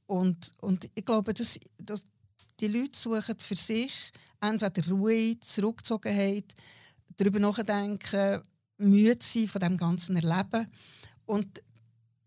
Und, 0.08 0.52
und 0.62 0.90
ich 0.94 1.06
glaube, 1.06 1.34
dass, 1.34 1.60
dass 1.78 2.04
die 2.60 2.68
Leute 2.68 2.98
suchen 2.98 3.36
für 3.40 3.56
sich 3.56 4.12
entweder 4.42 4.88
Ruhe, 4.90 5.40
Zurückgezogenheit, 5.40 6.54
darüber 7.16 7.40
nachdenken, 7.40 8.42
müde 8.78 9.18
sein 9.22 9.48
von 9.48 9.62
dem 9.62 9.78
ganzen 9.78 10.18
Erleben. 10.18 10.68
Und 11.26 11.64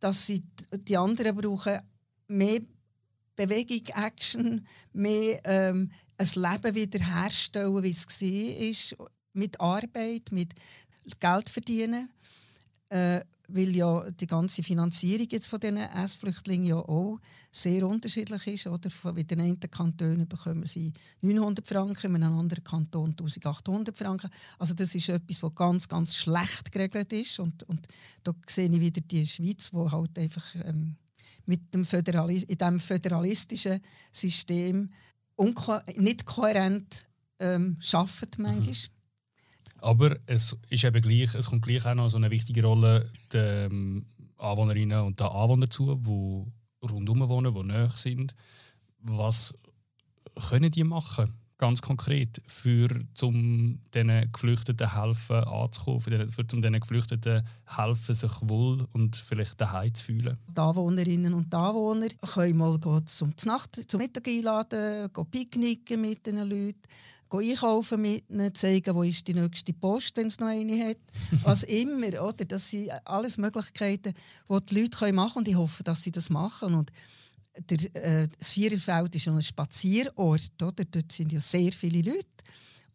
dass 0.01 0.27
sie 0.27 0.43
die 0.73 0.97
anderen 0.97 1.37
brauchen 1.37 1.81
mehr 2.31 2.61
Bewegung, 3.37 3.83
Action, 3.97 4.67
mehr 4.93 5.41
ähm, 5.45 5.91
ein 6.17 6.29
Leben 6.35 6.75
wiederherstellen, 6.75 7.83
wie 7.83 7.91
es 7.91 8.93
war, 8.99 9.09
mit 9.33 9.61
Arbeit, 9.61 10.33
mit 10.33 10.55
Geld 11.19 11.49
verdienen. 11.49 12.11
Äh, 12.89 13.21
weil 13.53 13.75
ja 13.75 14.09
die 14.11 14.27
ganze 14.27 14.63
Finanzierung 14.63 15.27
jetzt 15.31 15.49
von 15.49 15.61
diesen 15.61 15.77
S-Flüchtlingen 15.77 16.67
ja 16.67 16.77
auch 16.77 17.19
sehr 17.51 17.87
unterschiedlich 17.87 18.47
ist. 18.47 18.67
Oder? 18.67 18.91
In 19.17 19.27
den 19.27 19.41
einen 19.41 19.61
Kantonen 19.61 20.29
bekommen 20.29 20.65
sie 20.65 20.93
900 21.21 21.67
Franken, 21.67 22.15
in 22.15 22.23
einem 22.23 22.39
anderen 22.39 22.65
Kanton 22.65 23.11
1800 23.11 23.97
Franken. 23.97 24.31
Also 24.59 24.75
das 24.75 24.95
ist 24.95 25.09
etwas, 25.09 25.43
was 25.43 25.55
ganz, 25.55 25.89
ganz 25.89 26.15
schlecht 26.15 26.71
geregelt 26.71 27.13
ist. 27.13 27.39
Und, 27.41 27.63
und 27.65 27.87
da 28.23 28.33
sehe 28.47 28.71
ich 28.71 28.81
wieder 28.81 29.01
die 29.01 29.27
Schweiz, 29.27 29.71
wo 29.73 29.91
halt 29.91 30.19
einfach 30.19 30.55
ähm, 30.65 30.97
mit 31.51 31.75
dem 31.75 31.85
Föderalis 31.85 32.45
in 32.45 32.57
diesem 32.57 32.81
föderalistischen 32.81 33.81
System 34.13 34.91
nicht 35.97 36.25
kohärent 36.25 37.09
ähm, 37.41 37.77
arbeitet 37.93 38.39
manchmal. 38.39 38.73
Mhm. 38.73 39.81
Aber 39.83 40.17
es 40.27 40.57
ist 40.69 40.85
eben 40.85 41.03
gleich, 41.03 41.35
es 41.35 41.49
kommt 41.49 41.65
gleich 41.65 41.85
auch 41.87 41.95
noch 41.95 42.09
so 42.09 42.19
eine 42.19 42.31
wichtige 42.31 42.63
Rolle 42.63 43.11
der 43.33 43.67
ähm, 43.67 44.07
Anwohnerinnen 44.37 45.01
und 45.01 45.19
der 45.19 45.33
Anwohner 45.33 45.69
zu, 45.69 45.97
die 45.97 46.87
rundum 46.87 47.29
wohnen, 47.29 47.53
die 47.53 47.63
näher 47.63 47.91
sind. 47.97 48.35
Was 49.01 49.55
können 50.49 50.71
die 50.71 50.85
machen, 50.85 51.35
ganz 51.61 51.83
konkret, 51.83 52.41
für 52.47 52.89
zum 53.15 53.81
diesen 53.95 54.33
Geflüchteten 54.33 54.95
helfen 54.99 55.45
anzukommen, 55.45 56.01
für, 56.01 56.11
den, 56.11 56.29
für 56.33 56.47
zum 56.47 56.63
diesen 56.63 56.81
Geflüchteten 56.81 57.47
helfen, 57.67 58.15
sich 58.15 58.33
wohl 58.43 58.87
und 58.93 59.15
vielleicht 59.15 59.61
daheim 59.61 59.95
zu 59.95 60.07
fühlen? 60.07 60.39
Die 60.49 60.59
Anwohnerinnen 60.59 61.35
und 61.35 61.55
Anwohner 61.55 62.09
können 62.33 62.57
mal 62.57 62.81
zum 63.05 63.35
Nacht, 63.45 63.89
zum 63.89 63.99
Mittag 63.99 64.27
einladen, 64.27 65.11
picknicken 65.31 66.01
mit 66.01 66.27
den 66.27 66.39
Leuten 66.49 66.81
einkaufen 67.31 68.01
mit 68.01 68.29
ihnen, 68.29 68.55
zeigen, 68.55 68.95
wo 68.95 69.03
ist 69.03 69.29
die 69.29 69.35
nächste 69.35 69.73
Post, 69.73 70.17
wenn 70.17 70.27
es 70.27 70.41
noch 70.41 70.49
eine 70.49 70.89
hat. 70.89 70.97
Was 71.43 71.63
immer, 71.63 72.23
oder? 72.23 72.45
Das 72.45 72.71
sind 72.71 72.91
alles 73.05 73.39
Möglichkeiten, 73.39 74.15
die 74.49 74.65
die 74.65 74.81
Leute 74.81 75.13
machen 75.13 75.35
können. 75.35 75.37
Und 75.37 75.49
ich 75.49 75.57
hoffe, 75.57 75.85
dass 75.85 76.03
sie 76.03 76.11
das 76.11 76.31
machen. 76.31 76.75
Und 76.75 76.91
der, 77.59 77.95
äh, 77.95 78.29
das 78.39 78.51
Viererfeld 78.51 79.15
ist 79.17 79.29
ein 79.29 79.43
Spazierort. 79.43 80.63
Oder? 80.63 80.85
Dort 80.85 81.13
sind 81.13 81.33
ja 81.33 81.41
sehr 81.41 81.73
viele 81.73 82.03
Leute. 82.03 82.27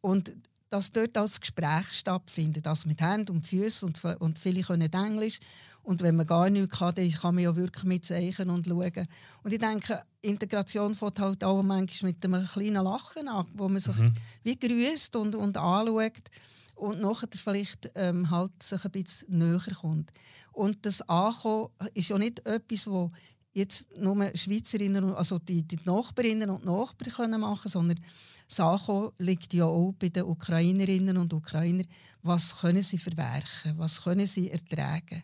Und 0.02 0.32
dass 0.70 0.91
dort 0.91 1.18
als 1.18 1.39
Gespräch 1.39 1.88
stattfindet, 1.94 2.68
also 2.68 2.88
mit 2.88 3.00
Händen 3.00 3.32
und 3.32 3.46
Füßen 3.46 3.88
und, 3.88 4.04
und 4.20 4.39
viele 4.39 4.62
können 4.62 4.91
Englisch. 4.91 5.39
Und 5.84 6.02
wenn 6.02 6.15
man 6.15 6.28
gar 6.28 6.50
nichts 6.50 6.78
kann, 6.78 6.96
dann 6.96 7.12
kann 7.12 7.36
man 7.36 7.44
ja 7.44 7.56
wirklich 7.56 7.84
mitzeichnen 7.84 8.50
und 8.50 8.65
schauen. 8.65 9.08
Und 9.44 9.54
ich 9.54 9.60
denke, 9.60 10.04
Integration 10.22 10.96
fängt 10.96 11.20
halt 11.20 11.44
auch 11.44 11.62
manchmal 11.62 12.12
mit 12.12 12.26
einem 12.26 12.46
kleinen 12.46 12.84
Lachen 12.84 13.28
an, 13.28 13.48
wo 13.54 13.70
man 13.70 13.80
sich 13.80 13.96
mhm. 13.96 14.13
wie 14.44 14.58
grüßt 14.58 15.15
und, 15.15 15.36
und 15.36 15.56
anschaut 15.56 16.30
und 16.76 17.00
nachher 17.00 17.30
vielleicht 17.36 17.91
ähm, 17.96 18.30
halt 18.30 18.62
sich 18.62 18.84
ein 18.84 18.91
bisschen 18.91 19.38
näher 19.38 19.62
kommt. 19.80 20.12
Und 20.52 20.86
das 20.86 21.02
Ankommen 21.08 21.70
ist 21.94 22.10
ja 22.10 22.18
nicht 22.18 22.46
etwas, 22.46 22.88
wo 22.88 23.12
jetzt 23.56 23.98
nur 23.98 24.15
Schweizerinnen, 24.36 25.15
also 25.15 25.39
die, 25.39 25.63
die 25.63 25.80
Nachbarinnen 25.86 26.50
und 26.50 26.65
Nachbarn 26.65 27.12
können 27.12 27.41
machen, 27.41 27.70
sondern 27.70 28.00
Sachen 28.48 29.10
liegt 29.18 29.54
ja 29.54 29.65
auch 29.65 29.94
bei 29.98 30.10
den 30.10 30.24
Ukrainerinnen 30.24 31.18
und 31.18 31.34
Ukrainern. 31.34 31.88
Was 32.22 32.60
können 32.60 32.84
sie 32.84 33.00
verwerken? 33.00 33.78
Was 33.78 34.04
können 34.04 34.28
sie 34.28 34.52
ertragen? 34.52 35.24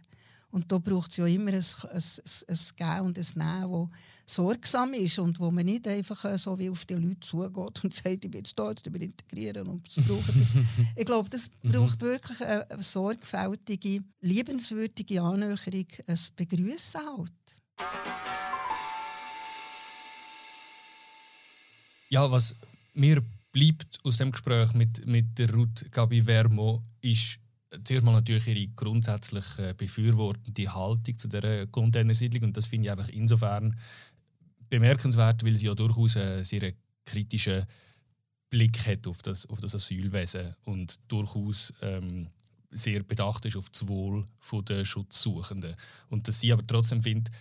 Und 0.50 0.70
da 0.70 0.80
braucht 0.80 1.12
es 1.12 1.18
ja 1.18 1.26
immer 1.28 1.54
ein, 1.54 1.64
ein, 1.64 1.94
ein, 1.94 2.60
Gehen 2.76 3.02
und 3.02 3.18
ein 3.18 3.26
Nehmen, 3.36 3.90
das 4.26 4.36
sorgsam 4.36 4.94
ist 4.94 5.20
und 5.20 5.40
wo 5.40 5.50
man 5.50 5.66
nicht 5.66 5.88
einfach 5.88 6.26
äh, 6.26 6.38
so 6.38 6.60
wie 6.60 6.70
auf 6.70 6.84
die 6.86 6.96
Leute 6.96 7.22
zugeht 7.22 7.84
und 7.84 7.94
sagt, 7.94 8.26
ich 8.26 8.32
bin 8.32 8.34
jetzt 8.34 8.60
da, 8.60 8.72
ich 8.72 8.94
will 8.94 9.02
integrieren 9.02 9.68
und 9.68 9.88
das 9.88 10.06
braucht 10.06 10.34
Ich 10.98 11.06
glaube, 11.06 11.30
das 11.30 11.50
mhm. 11.64 11.72
braucht 11.72 12.02
wirklich 12.02 12.42
eine, 12.42 12.70
eine 12.70 12.84
sorgfältige, 12.84 14.04
liebenswürdige 14.20 15.22
Annäherung, 15.22 15.88
ein 16.06 16.20
Begrüßen 16.36 17.00
halt. 17.00 17.32
Ja, 22.10 22.30
was 22.30 22.56
mir 22.94 23.24
bleibt 23.54 24.00
aus 24.04 24.18
dem 24.18 24.32
Gespräch 24.32 24.74
mit, 24.74 25.06
mit 25.06 25.38
der 25.38 25.54
Ruth 25.54 25.90
Gabi 25.92 26.22
Vermo, 26.22 26.84
ist 27.02 27.40
zuerst 27.84 28.04
mal 28.04 28.12
natürlich 28.12 28.48
ihre 28.48 28.68
grundsätzlich 28.76 29.46
befürwortende 29.78 30.74
Haltung 30.74 31.18
zu 31.18 31.30
der 31.30 31.68
Containersiedlung 31.68 32.44
und 32.44 32.58
das 32.58 32.68
finde 32.68 32.88
ich 32.88 32.92
einfach 32.92 33.08
insofern 33.10 33.78
bemerkenswert, 34.70 35.46
weil 35.46 35.56
sie 35.56 35.68
ja 35.68 35.74
durchaus 35.74 36.18
einen 36.18 36.44
sehr 36.44 36.74
kritischen 37.06 37.66
Blick 38.50 38.86
hat 38.86 39.08
auf 39.08 39.22
das, 39.22 39.46
auf 39.46 39.62
das 39.62 39.76
Asylwesen 39.76 40.56
und 40.66 41.00
durchaus 41.08 41.74
ähm, 41.82 42.28
sehr 42.72 43.04
bedacht 43.04 43.46
ist 43.46 43.56
auf 43.56 43.70
das 43.70 43.88
Wohl 43.88 44.26
der 44.68 44.86
Schutzsuchenden. 44.86 45.76
Und 46.10 46.28
dass 46.28 46.40
sie 46.40 46.52
aber 46.52 46.64
trotzdem 46.64 47.02
findet, 47.02 47.34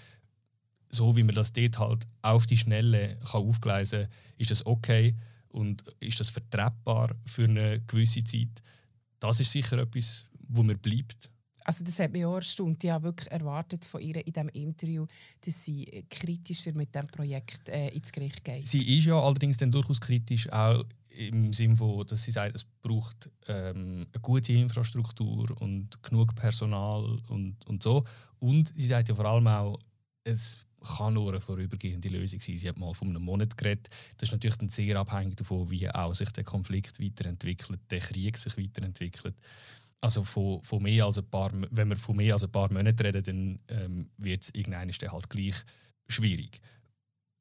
so 0.90 1.16
wie 1.16 1.22
man 1.22 1.35
das 1.35 1.53
dort 1.53 1.79
halt 1.79 2.07
auf 2.22 2.46
die 2.46 2.57
Schnelle 2.57 3.18
kann 3.31 3.42
aufgleisen 3.42 4.03
kann, 4.03 4.11
ist 4.38 4.50
das 4.50 4.66
okay 4.66 5.14
und 5.48 5.85
ist 6.00 6.20
das 6.20 6.31
vertretbar 6.31 7.14
für 7.24 7.44
eine 7.44 7.81
gewisse 7.87 8.24
Zeit. 8.24 8.62
Das 9.18 9.40
ist 9.40 9.53
sicher 9.53 9.79
etwas, 9.79 10.26
wo 10.48 10.62
mir 10.62 10.76
bleibt. 10.76 11.31
Also 11.64 11.85
das 11.85 11.98
hat 11.98 12.12
mich 12.12 12.24
auch 12.24 12.37
erstaunt. 12.37 12.83
Ich 12.83 12.90
habe 12.90 13.05
wirklich 13.05 13.31
erwartet 13.31 13.85
von 13.85 14.00
ihr 14.00 14.26
in 14.26 14.33
diesem 14.33 14.48
Interview, 14.50 15.07
dass 15.44 15.62
sie 15.62 16.05
kritischer 16.09 16.72
mit 16.72 16.94
diesem 16.94 17.09
Projekt 17.09 17.68
äh, 17.68 17.88
ins 17.88 18.11
Gericht 18.11 18.42
geht. 18.42 18.66
Sie 18.66 18.96
ist 18.96 19.05
ja 19.05 19.20
allerdings 19.20 19.57
dann 19.57 19.70
durchaus 19.70 20.00
kritisch, 20.00 20.50
auch 20.50 20.85
im 21.11 21.53
Sinne 21.53 21.76
von, 21.76 22.07
dass 22.07 22.22
sie 22.22 22.31
sagt, 22.31 22.55
es 22.55 22.64
braucht 22.64 23.31
ähm, 23.46 24.07
eine 24.12 24.22
gute 24.22 24.53
Infrastruktur 24.53 25.61
und 25.61 26.03
genug 26.03 26.35
Personal 26.35 27.18
und, 27.29 27.57
und 27.66 27.83
so. 27.83 28.05
Und 28.38 28.72
sie 28.74 28.87
sagt 28.87 29.09
ja 29.09 29.14
vor 29.14 29.26
allem 29.26 29.46
auch, 29.46 29.79
es 30.24 30.59
kann 30.96 31.14
nur 31.14 31.30
eine 31.30 31.40
vorübergehende 31.40 32.08
Lösung 32.08 32.40
sein. 32.40 32.58
Sie 32.58 32.68
hat 32.68 32.78
mal 32.78 32.94
von 32.94 33.08
einem 33.08 33.22
Monat 33.22 33.56
geredet. 33.56 33.88
Das 34.16 34.28
ist 34.28 34.32
natürlich 34.32 34.56
dann 34.56 34.68
sehr 34.68 34.96
abhängig 34.96 35.36
davon, 35.36 35.70
wie 35.70 35.88
auch 35.90 36.14
sich 36.14 36.30
der 36.30 36.44
Konflikt 36.44 37.00
weiterentwickelt, 37.00 37.80
der 37.90 38.00
Krieg 38.00 38.38
sich 38.38 38.56
weiterentwickelt. 38.56 39.34
Also 40.00 40.22
von, 40.22 40.62
von 40.62 40.82
mehr 40.82 41.04
als 41.04 41.18
ein 41.18 41.28
paar, 41.28 41.50
wenn 41.70 41.88
wir 41.88 41.96
von 41.96 42.16
mehr 42.16 42.32
als 42.32 42.44
ein 42.44 42.50
paar 42.50 42.72
Monaten 42.72 43.02
reden, 43.02 43.22
dann 43.68 43.78
ähm, 43.78 44.10
wird 44.16 44.44
es 44.44 44.54
irgendwann 44.54 44.90
halt 44.90 45.30
gleich 45.30 45.56
schwierig. 46.08 46.60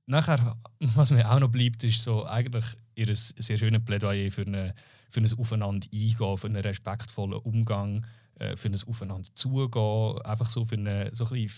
Nachher, 0.05 0.57
was 0.79 1.11
mir 1.11 1.31
auch 1.31 1.39
noch 1.39 1.49
bleibt, 1.51 1.83
ist 1.83 2.03
so 2.03 2.25
eigentlich 2.25 2.65
ihr 2.95 3.15
sehr 3.15 3.57
schönes 3.57 3.83
Plädoyer 3.83 4.31
für, 4.31 4.45
eine, 4.45 4.73
für 5.09 5.21
ein 5.21 5.39
Aufeinander 5.39 5.87
eingehen, 5.93 6.37
für 6.37 6.47
einen 6.47 6.61
respektvollen 6.61 7.39
Umgang, 7.39 8.05
äh, 8.39 8.55
für 8.55 8.69
ein 8.69 8.75
Aufeinander 8.87 9.29
zugehen, 9.35 10.21
einfach 10.23 10.49
so 10.49 10.65
für, 10.65 10.75
eine, 10.75 11.13
so 11.13 11.25
ein 11.25 11.49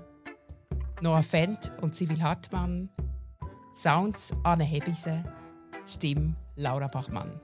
Noah 1.02 1.22
Fendt 1.22 1.74
und 1.82 1.94
Civil 1.96 2.24
Hartmann. 2.24 2.90
Sounds 3.76 4.34
Anne 4.44 4.64
Hebise. 4.64 5.22
Stimme 5.86 6.38
Laura 6.56 6.88
Bachmann. 6.88 7.42